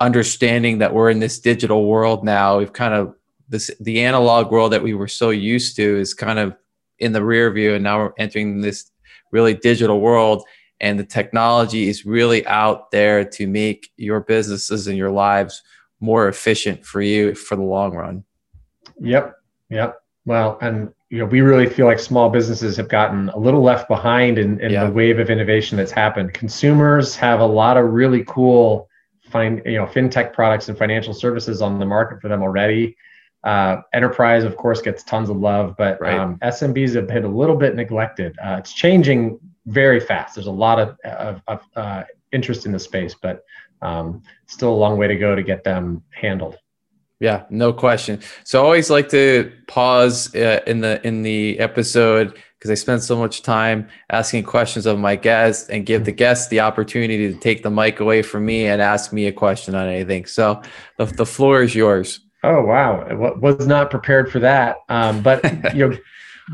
understanding 0.00 0.78
that 0.78 0.92
we're 0.92 1.10
in 1.10 1.20
this 1.20 1.38
digital 1.38 1.86
world 1.86 2.24
now. 2.24 2.58
We've 2.58 2.72
kind 2.72 2.94
of 2.94 3.14
this 3.48 3.70
the 3.80 4.02
analog 4.02 4.50
world 4.50 4.72
that 4.72 4.82
we 4.82 4.94
were 4.94 5.08
so 5.08 5.30
used 5.30 5.76
to 5.76 5.98
is 5.98 6.14
kind 6.14 6.38
of 6.38 6.56
in 6.98 7.12
the 7.12 7.24
rear 7.24 7.50
view, 7.50 7.74
and 7.74 7.84
now 7.84 7.98
we're 7.98 8.12
entering 8.18 8.60
this 8.60 8.90
really 9.32 9.54
digital 9.54 10.00
world. 10.00 10.44
And 10.80 10.98
the 10.98 11.04
technology 11.04 11.88
is 11.88 12.04
really 12.04 12.46
out 12.46 12.90
there 12.90 13.24
to 13.24 13.46
make 13.46 13.90
your 13.96 14.20
businesses 14.20 14.86
and 14.86 14.98
your 14.98 15.10
lives 15.10 15.62
more 16.00 16.28
efficient 16.28 16.84
for 16.84 17.00
you 17.00 17.34
for 17.34 17.56
the 17.56 17.62
long 17.62 17.94
run. 17.94 18.24
Yep. 19.00 19.34
Yep. 19.70 20.02
Well, 20.26 20.58
and 20.60 20.92
you 21.10 21.18
know, 21.18 21.26
we 21.26 21.42
really 21.42 21.68
feel 21.68 21.86
like 21.86 21.98
small 21.98 22.28
businesses 22.28 22.76
have 22.76 22.88
gotten 22.88 23.28
a 23.30 23.38
little 23.38 23.62
left 23.62 23.88
behind 23.88 24.38
in, 24.38 24.60
in 24.60 24.72
yeah. 24.72 24.84
the 24.84 24.90
wave 24.90 25.18
of 25.18 25.30
innovation 25.30 25.78
that's 25.78 25.92
happened. 25.92 26.34
Consumers 26.34 27.14
have 27.16 27.40
a 27.40 27.46
lot 27.46 27.76
of 27.76 27.92
really 27.92 28.24
cool 28.26 28.88
find 29.34 29.60
you 29.66 29.78
know 29.78 29.84
fintech 29.84 30.32
products 30.32 30.68
and 30.68 30.78
financial 30.78 31.12
services 31.12 31.60
on 31.60 31.80
the 31.80 31.84
market 31.84 32.20
for 32.22 32.28
them 32.28 32.40
already. 32.40 32.96
Uh, 33.42 33.82
enterprise, 33.92 34.44
of 34.44 34.56
course, 34.56 34.80
gets 34.80 35.02
tons 35.02 35.28
of 35.28 35.36
love, 35.36 35.74
but 35.76 36.00
right. 36.00 36.18
um, 36.18 36.38
SMBs 36.38 36.94
have 36.94 37.08
been 37.08 37.24
a 37.24 37.28
little 37.28 37.56
bit 37.56 37.74
neglected. 37.74 38.38
Uh, 38.42 38.56
it's 38.60 38.72
changing 38.72 39.38
very 39.66 40.00
fast. 40.00 40.36
There's 40.36 40.46
a 40.46 40.52
lot 40.52 40.78
of, 40.78 40.96
of, 41.04 41.42
of 41.48 41.60
uh, 41.76 42.04
interest 42.32 42.64
in 42.64 42.72
the 42.72 42.78
space, 42.78 43.14
but 43.20 43.44
um, 43.82 44.22
still 44.46 44.72
a 44.72 44.80
long 44.84 44.96
way 44.96 45.08
to 45.08 45.16
go 45.16 45.34
to 45.34 45.42
get 45.42 45.62
them 45.64 46.02
handled. 46.10 46.56
Yeah, 47.20 47.44
no 47.50 47.72
question. 47.72 48.20
So 48.44 48.62
I 48.62 48.64
always 48.64 48.88
like 48.88 49.08
to 49.10 49.52
pause 49.66 50.34
uh, 50.34 50.60
in 50.66 50.80
the 50.80 51.06
in 51.06 51.22
the 51.22 51.58
episode 51.58 52.38
because 52.64 52.80
I 52.80 52.82
spend 52.82 53.02
so 53.02 53.18
much 53.18 53.42
time 53.42 53.86
asking 54.08 54.44
questions 54.44 54.86
of 54.86 54.98
my 54.98 55.16
guests 55.16 55.68
and 55.68 55.84
give 55.84 56.06
the 56.06 56.12
guests 56.12 56.48
the 56.48 56.60
opportunity 56.60 57.30
to 57.30 57.38
take 57.38 57.62
the 57.62 57.68
mic 57.68 58.00
away 58.00 58.22
from 58.22 58.46
me 58.46 58.64
and 58.64 58.80
ask 58.80 59.12
me 59.12 59.26
a 59.26 59.32
question 59.32 59.74
on 59.74 59.86
anything. 59.86 60.24
So 60.24 60.62
the, 60.96 61.04
the 61.04 61.26
floor 61.26 61.62
is 61.62 61.74
yours. 61.74 62.20
Oh, 62.42 62.62
wow. 62.62 63.02
I 63.02 63.12
Was 63.12 63.66
not 63.66 63.90
prepared 63.90 64.32
for 64.32 64.38
that. 64.38 64.78
Um, 64.88 65.20
but, 65.20 65.44
you 65.74 65.90
know, 65.90 65.98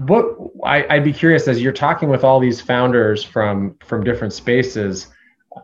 what 0.05 0.25
I, 0.65 0.97
would 0.97 1.05
be 1.05 1.13
curious 1.13 1.47
as 1.47 1.63
you're 1.63 1.73
talking 1.73 2.09
with 2.09 2.25
all 2.25 2.41
these 2.41 2.61
founders 2.61 3.23
from, 3.23 3.77
from 3.87 4.03
different 4.03 4.33
spaces, 4.33 5.07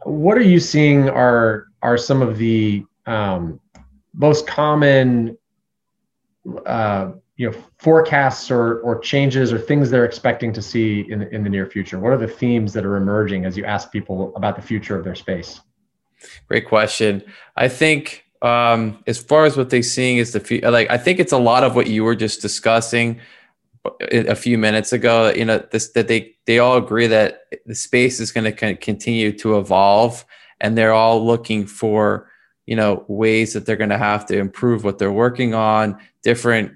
what 0.05 0.39
are 0.39 0.43
you 0.43 0.61
seeing 0.61 1.11
are, 1.11 1.67
are 1.83 1.99
some 1.99 2.23
of 2.23 2.39
the 2.39 2.85
um, 3.07 3.59
most 4.15 4.47
common 4.47 5.37
uh, 6.67 7.11
you 7.37 7.51
know 7.51 7.57
forecasts 7.79 8.51
or 8.51 8.81
or 8.81 8.99
changes 8.99 9.53
or 9.53 9.59
things 9.59 9.91
they're 9.91 10.05
expecting 10.05 10.53
to 10.53 10.63
see 10.63 11.07
in 11.11 11.23
in 11.23 11.45
the 11.45 11.51
near 11.51 11.67
future? 11.67 11.99
What 11.99 12.13
are 12.13 12.19
the 12.19 12.29
themes 12.29 12.73
that 12.73 12.85
are 12.85 12.97
emerging 12.97 13.45
as 13.45 13.57
you 13.57 13.65
ask 13.65 13.93
people 13.93 14.35
about 14.37 14.57
the 14.57 14.63
future 14.63 14.97
of 14.97 15.05
their 15.05 15.15
space? 15.15 15.61
Great 16.49 16.67
question. 16.67 17.23
I 17.57 17.69
think 17.69 18.25
um, 18.43 19.03
as 19.07 19.19
far 19.19 19.45
as 19.45 19.57
what 19.57 19.71
they're 19.71 19.83
seeing 19.83 20.19
is 20.19 20.33
the 20.33 20.61
like 20.71 20.91
I 20.91 20.99
think 20.99 21.19
it's 21.19 21.33
a 21.33 21.39
lot 21.39 21.65
of 21.65 21.75
what 21.75 21.87
you 21.87 22.05
were 22.05 22.17
just 22.17 22.41
discussing 22.41 23.21
a 24.01 24.35
few 24.35 24.59
minutes 24.59 24.93
ago. 24.93 25.33
You 25.35 25.45
know, 25.45 25.59
this 25.71 25.91
that 25.93 26.09
they 26.09 26.35
they 26.47 26.59
all 26.59 26.77
agree 26.77 27.07
that 27.07 27.43
the 27.67 27.75
space 27.75 28.21
is 28.21 28.33
going 28.33 28.45
to 28.53 28.77
continue 28.77 29.33
to 29.39 29.59
evolve, 29.59 30.25
and 30.61 30.77
they're 30.77 30.93
all 30.93 31.25
looking 31.25 31.67
for 31.67 32.31
you 32.67 32.77
know 32.77 33.05
ways 33.09 33.53
that 33.53 33.67
they're 33.67 33.77
going 33.77 33.91
to 33.91 33.99
have 33.99 34.27
to 34.27 34.39
improve 34.39 34.85
what 34.85 34.99
they're 34.99 35.13
working 35.13 35.55
on, 35.55 35.99
different 36.23 36.73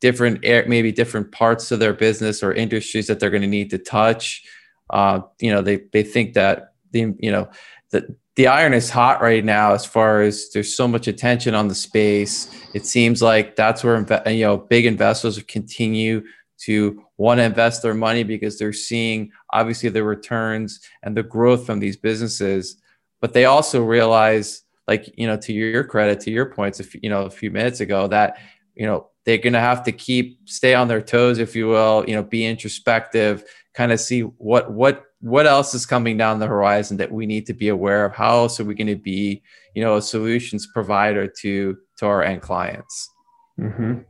different 0.00 0.42
maybe 0.42 0.92
different 0.92 1.32
parts 1.32 1.70
of 1.70 1.80
their 1.80 1.92
business 1.92 2.42
or 2.42 2.52
industries 2.52 3.06
that 3.06 3.20
they're 3.20 3.30
going 3.30 3.42
to 3.42 3.48
need 3.48 3.70
to 3.70 3.78
touch. 3.78 4.44
Uh, 4.90 5.20
you 5.40 5.50
know, 5.50 5.62
they 5.62 5.82
they 5.92 6.02
think 6.02 6.34
that 6.34 6.72
the 6.92 7.14
you 7.18 7.30
know 7.30 7.48
the 7.90 8.14
the 8.36 8.46
iron 8.46 8.72
is 8.72 8.88
hot 8.88 9.20
right 9.20 9.44
now 9.44 9.72
as 9.72 9.84
far 9.84 10.22
as 10.22 10.50
there's 10.50 10.74
so 10.74 10.86
much 10.86 11.08
attention 11.08 11.54
on 11.54 11.68
the 11.68 11.74
space. 11.74 12.48
It 12.74 12.86
seems 12.86 13.20
like 13.20 13.56
that's 13.56 13.82
where 13.82 13.98
you 14.26 14.44
know 14.44 14.56
big 14.56 14.86
investors 14.86 15.42
continue 15.44 16.24
to 16.58 17.04
want 17.16 17.38
to 17.38 17.44
invest 17.44 17.82
their 17.82 17.94
money 17.94 18.22
because 18.24 18.58
they're 18.58 18.72
seeing 18.72 19.30
obviously 19.52 19.88
the 19.88 20.02
returns 20.02 20.80
and 21.02 21.16
the 21.16 21.22
growth 21.22 21.64
from 21.64 21.78
these 21.78 21.96
businesses 21.96 22.76
but 23.20 23.32
they 23.32 23.44
also 23.44 23.82
realize 23.82 24.62
like 24.86 25.12
you 25.16 25.26
know 25.26 25.36
to 25.36 25.52
your 25.52 25.84
credit 25.84 26.20
to 26.20 26.30
your 26.30 26.46
points 26.46 26.80
few, 26.80 27.00
you 27.02 27.10
know 27.10 27.22
a 27.22 27.30
few 27.30 27.50
minutes 27.50 27.80
ago 27.80 28.08
that 28.08 28.38
you 28.78 28.86
know 28.86 29.08
they're 29.24 29.36
going 29.36 29.52
to 29.52 29.60
have 29.60 29.82
to 29.82 29.92
keep 29.92 30.48
stay 30.48 30.72
on 30.72 30.88
their 30.88 31.02
toes 31.02 31.38
if 31.38 31.54
you 31.54 31.66
will 31.68 32.04
you 32.08 32.14
know 32.14 32.22
be 32.22 32.46
introspective 32.46 33.44
kind 33.74 33.92
of 33.92 34.00
see 34.00 34.22
what 34.22 34.72
what 34.72 35.04
what 35.20 35.46
else 35.46 35.74
is 35.74 35.84
coming 35.86 36.16
down 36.16 36.38
the 36.38 36.46
horizon 36.46 36.96
that 36.96 37.10
we 37.10 37.26
need 37.26 37.46
to 37.46 37.54
be 37.54 37.68
aware 37.68 38.04
of. 38.04 38.14
How 38.14 38.36
else 38.38 38.60
are 38.60 38.64
we 38.64 38.74
going 38.74 38.88
to 38.88 38.96
be 38.96 39.42
you 39.74 39.82
know 39.82 39.96
a 39.96 40.02
solutions 40.02 40.66
provider 40.66 41.26
to 41.26 41.76
to 41.98 42.06
our 42.06 42.22
end 42.22 42.42
clients? 42.42 43.10
Mm-hmm. 43.58 44.00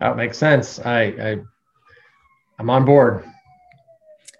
that 0.00 0.16
makes 0.16 0.38
sense. 0.38 0.78
I 0.80 1.02
i 1.02 1.36
i'm 2.58 2.70
on 2.70 2.84
board. 2.84 3.24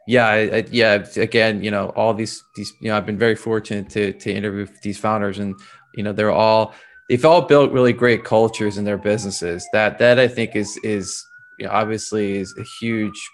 Yeah 0.06 0.26
I, 0.28 0.64
yeah 0.70 1.06
again 1.16 1.62
you 1.62 1.70
know 1.70 1.90
all 1.90 2.12
these 2.12 2.42
these 2.56 2.72
you 2.80 2.88
know 2.88 2.96
i've 2.96 3.06
been 3.06 3.18
very 3.18 3.36
fortunate 3.36 3.88
to 3.90 4.12
to 4.12 4.32
interview 4.32 4.66
these 4.82 4.98
founders 4.98 5.38
and 5.38 5.54
you 5.94 6.02
know 6.02 6.12
they're 6.12 6.32
all 6.32 6.74
they've 7.08 7.24
all 7.24 7.42
built 7.42 7.72
really 7.72 7.92
great 7.92 8.24
cultures 8.24 8.78
in 8.78 8.84
their 8.84 8.98
businesses. 8.98 9.66
That 9.72 9.98
that 9.98 10.18
i 10.18 10.28
think 10.28 10.56
is 10.56 10.78
is 10.78 11.24
you 11.58 11.66
know, 11.66 11.72
obviously 11.72 12.38
is 12.38 12.54
a 12.58 12.64
huge 12.80 13.30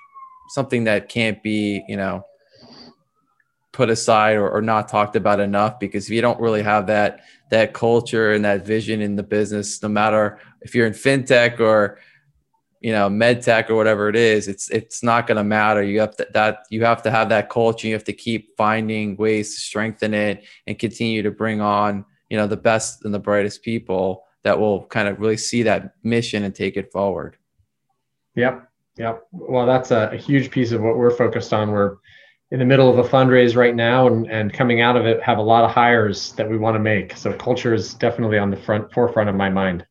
something 0.50 0.85
that 0.85 1.09
can't 1.09 1.42
be 1.42 1.83
you 1.88 1.96
know 1.96 2.24
put 3.72 3.90
aside 3.90 4.37
or, 4.37 4.50
or 4.50 4.61
not 4.62 4.88
talked 4.88 5.14
about 5.14 5.38
enough 5.38 5.78
because 5.78 6.07
if 6.07 6.11
you 6.11 6.20
don't 6.20 6.40
really 6.40 6.62
have 6.62 6.87
that 6.87 7.20
that 7.50 7.74
culture 7.74 8.33
and 8.33 8.44
that 8.44 8.66
vision 8.66 9.00
in 9.00 9.14
the 9.14 9.22
business 9.22 9.83
no 9.83 9.88
matter 9.88 10.38
if 10.62 10.74
you're 10.74 10.87
in 10.87 10.92
fintech 10.92 11.61
or 11.61 11.98
you 12.81 12.92
know 12.92 13.09
med 13.09 13.42
tech 13.42 13.70
or 13.70 13.74
whatever 13.74 14.09
it 14.09 14.16
is 14.16 14.48
it's 14.48 14.70
it's 14.70 15.02
not 15.02 15.26
going 15.26 15.37
to 15.37 15.44
matter. 15.44 15.83
You 15.83 16.00
have 16.00 16.16
to 16.16 16.26
that 16.35 16.64
you 16.70 16.85
have 16.85 17.02
to 17.02 17.11
have 17.11 17.28
that 17.31 17.50
culture. 17.50 17.87
You 17.87 17.94
have 17.94 18.04
to 18.04 18.12
keep 18.12 18.57
finding 18.57 19.16
ways 19.16 19.54
to 19.54 19.61
strengthen 19.61 20.14
it 20.14 20.44
and 20.66 20.78
continue 20.78 21.22
to 21.22 21.31
bring 21.31 21.61
on 21.61 22.04
you 22.31 22.37
know 22.37 22.47
the 22.47 22.57
best 22.57 23.05
and 23.05 23.12
the 23.12 23.19
brightest 23.19 23.62
people 23.62 24.25
that 24.45 24.59
will 24.59 24.87
kind 24.87 25.09
of 25.09 25.19
really 25.19 25.37
see 25.37 25.62
that 25.64 25.95
mission 26.03 26.45
and 26.45 26.55
take 26.55 26.77
it 26.77 26.93
forward. 26.93 27.37
Yep 28.35 28.69
yep. 28.99 29.27
Well 29.33 29.67
that's 29.67 29.91
a, 29.91 30.11
a 30.12 30.17
huge 30.17 30.51
piece 30.51 30.73
of 30.73 30.83
what 30.83 30.99
we're 30.99 31.11
focused 31.11 31.53
on. 31.53 31.71
We're 31.71 31.97
in 32.51 32.59
the 32.59 32.64
middle 32.64 32.91
of 32.91 32.99
a 32.99 33.09
fundraise 33.09 33.57
right 33.57 33.75
now 33.75 34.07
and, 34.07 34.31
and 34.31 34.53
coming 34.53 34.81
out 34.81 34.97
of 34.97 35.07
it 35.07 35.23
have 35.23 35.38
a 35.38 35.43
lot 35.43 35.64
of 35.64 35.71
hires 35.71 36.33
that 36.33 36.49
we 36.49 36.57
want 36.57 36.75
to 36.75 36.81
make. 36.81 37.17
So 37.17 37.33
culture 37.33 37.75
is 37.75 37.95
definitely 37.95 38.38
on 38.38 38.51
the 38.51 38.57
front 38.57 38.93
forefront 38.93 39.29
of 39.29 39.37
my 39.37 39.49
mind 39.49 39.87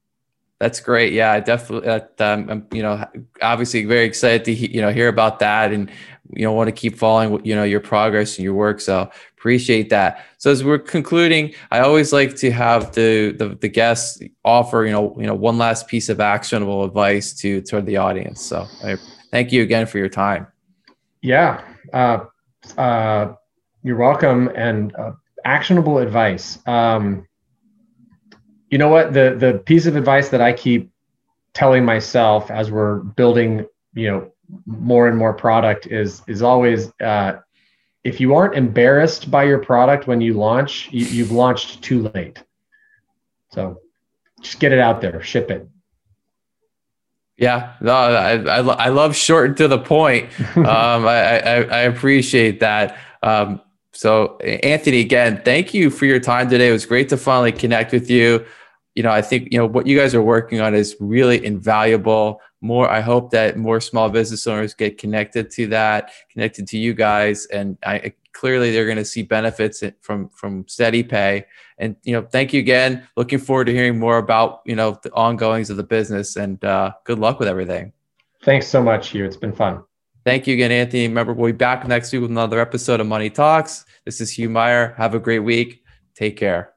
that's 0.59 0.79
great. 0.79 1.13
Yeah, 1.13 1.31
I 1.33 1.39
definitely. 1.39 1.87
Um, 1.89 2.49
I'm, 2.49 2.67
you 2.71 2.81
know, 2.81 3.05
obviously 3.41 3.85
very 3.85 4.05
excited 4.05 4.43
to 4.45 4.53
you 4.53 4.81
know 4.81 4.91
hear 4.91 5.07
about 5.07 5.39
that, 5.39 5.71
and 5.71 5.91
you 6.33 6.43
know 6.43 6.51
want 6.51 6.67
to 6.67 6.71
keep 6.71 6.97
following 6.97 7.45
you 7.45 7.55
know 7.55 7.63
your 7.63 7.79
progress 7.79 8.37
and 8.37 8.43
your 8.43 8.55
work. 8.55 8.81
So 8.81 9.09
appreciate 9.37 9.89
that. 9.91 10.25
So 10.39 10.49
as 10.49 10.63
we're 10.63 10.79
concluding, 10.79 11.53
I 11.71 11.79
always 11.79 12.11
like 12.11 12.35
to 12.37 12.51
have 12.51 12.93
the 12.93 13.33
the, 13.33 13.49
the 13.49 13.69
guests 13.69 14.19
offer 14.43 14.83
you 14.85 14.91
know 14.91 15.15
you 15.19 15.27
know 15.27 15.35
one 15.35 15.59
last 15.59 15.87
piece 15.87 16.09
of 16.09 16.19
actionable 16.19 16.83
advice 16.83 17.33
to 17.35 17.61
to 17.61 17.81
the 17.81 17.97
audience. 17.97 18.41
So 18.41 18.65
I 18.83 18.97
thank 19.31 19.51
you 19.51 19.61
again 19.61 19.85
for 19.85 19.99
your 19.99 20.09
time. 20.09 20.47
Yeah, 21.21 21.61
uh, 21.93 22.25
uh, 22.77 23.33
you're 23.83 23.97
welcome. 23.97 24.49
And 24.55 24.95
uh, 24.95 25.11
actionable 25.45 25.99
advice. 25.99 26.57
Um, 26.65 27.26
you 28.69 28.77
know 28.77 28.89
what 28.89 29.13
the 29.13 29.35
the 29.37 29.59
piece 29.65 29.85
of 29.85 29.95
advice 29.95 30.29
that 30.29 30.41
i 30.41 30.51
keep 30.53 30.89
telling 31.53 31.83
myself 31.85 32.51
as 32.51 32.69
we're 32.71 32.97
building 32.97 33.65
you 33.93 34.09
know 34.09 34.31
more 34.65 35.07
and 35.07 35.17
more 35.17 35.33
product 35.33 35.87
is 35.87 36.21
is 36.27 36.41
always 36.41 36.91
uh, 37.01 37.33
if 38.03 38.21
you 38.21 38.35
aren't 38.35 38.55
embarrassed 38.55 39.29
by 39.29 39.43
your 39.43 39.59
product 39.59 40.07
when 40.07 40.21
you 40.21 40.33
launch 40.33 40.89
you, 40.91 41.05
you've 41.05 41.31
launched 41.31 41.81
too 41.81 42.09
late 42.13 42.43
so 43.51 43.79
just 44.41 44.59
get 44.59 44.71
it 44.71 44.79
out 44.79 45.01
there 45.01 45.21
ship 45.21 45.49
it 45.51 45.67
yeah, 47.37 47.73
no, 47.81 47.93
I, 47.93 48.31
I, 48.31 48.57
I 48.57 48.89
love 48.89 49.15
short 49.15 49.49
and 49.49 49.57
to 49.57 49.67
the 49.67 49.77
point. 49.77 50.29
Um, 50.57 51.05
I, 51.05 51.39
I, 51.39 51.55
I 51.61 51.79
appreciate 51.81 52.61
that. 52.61 52.97
Um, 53.21 53.61
so, 53.97 54.37
Anthony, 54.37 54.99
again, 54.99 55.41
thank 55.43 55.73
you 55.73 55.89
for 55.89 56.05
your 56.05 56.19
time 56.19 56.51
today. 56.51 56.69
It 56.69 56.71
was 56.71 56.85
great 56.85 57.09
to 57.09 57.17
finally 57.17 57.51
connect 57.51 57.91
with 57.91 58.11
you. 58.11 58.45
You 58.93 59.01
know, 59.01 59.09
I 59.09 59.23
think 59.23 59.51
you 59.51 59.57
know 59.57 59.65
what 59.65 59.87
you 59.87 59.97
guys 59.97 60.13
are 60.13 60.21
working 60.21 60.61
on 60.61 60.75
is 60.75 60.95
really 60.99 61.43
invaluable. 61.43 62.39
More, 62.61 62.87
I 62.87 63.01
hope 63.01 63.31
that 63.31 63.57
more 63.57 63.81
small 63.81 64.07
business 64.11 64.45
owners 64.45 64.75
get 64.75 64.99
connected 64.99 65.49
to 65.49 65.65
that, 65.69 66.11
connected 66.31 66.67
to 66.67 66.77
you 66.77 66.93
guys, 66.93 67.47
and 67.47 67.75
I 67.83 68.13
clearly 68.33 68.71
they're 68.71 68.85
going 68.85 68.97
to 68.97 69.05
see 69.05 69.23
benefits 69.23 69.81
from 70.01 70.29
from 70.29 70.65
SteadyPay. 70.65 71.45
And 71.79 71.95
you 72.03 72.13
know, 72.13 72.21
thank 72.21 72.53
you 72.53 72.59
again. 72.59 73.07
Looking 73.15 73.39
forward 73.39 73.65
to 73.65 73.73
hearing 73.73 73.97
more 73.97 74.19
about 74.19 74.61
you 74.65 74.75
know 74.75 74.99
the 75.01 75.11
ongoings 75.13 75.71
of 75.71 75.77
the 75.77 75.83
business, 75.83 76.35
and 76.35 76.63
uh, 76.63 76.91
good 77.03 77.17
luck 77.17 77.39
with 77.39 77.47
everything. 77.47 77.93
Thanks 78.43 78.67
so 78.67 78.83
much, 78.83 79.09
Hugh. 79.09 79.25
It's 79.25 79.37
been 79.37 79.53
fun. 79.53 79.83
Thank 80.27 80.45
you 80.45 80.55
again, 80.55 80.73
Anthony. 80.73 81.07
Remember, 81.07 81.31
we'll 81.31 81.53
be 81.53 81.57
back 81.57 81.87
next 81.87 82.11
week 82.11 82.21
with 82.21 82.31
another 82.31 82.59
episode 82.59 82.99
of 82.99 83.07
Money 83.07 83.29
Talks. 83.29 83.85
This 84.03 84.19
is 84.19 84.29
Hugh 84.29 84.49
Meyer. 84.49 84.93
Have 84.97 85.15
a 85.15 85.19
great 85.19 85.39
week. 85.39 85.85
Take 86.15 86.35
care. 86.35 86.73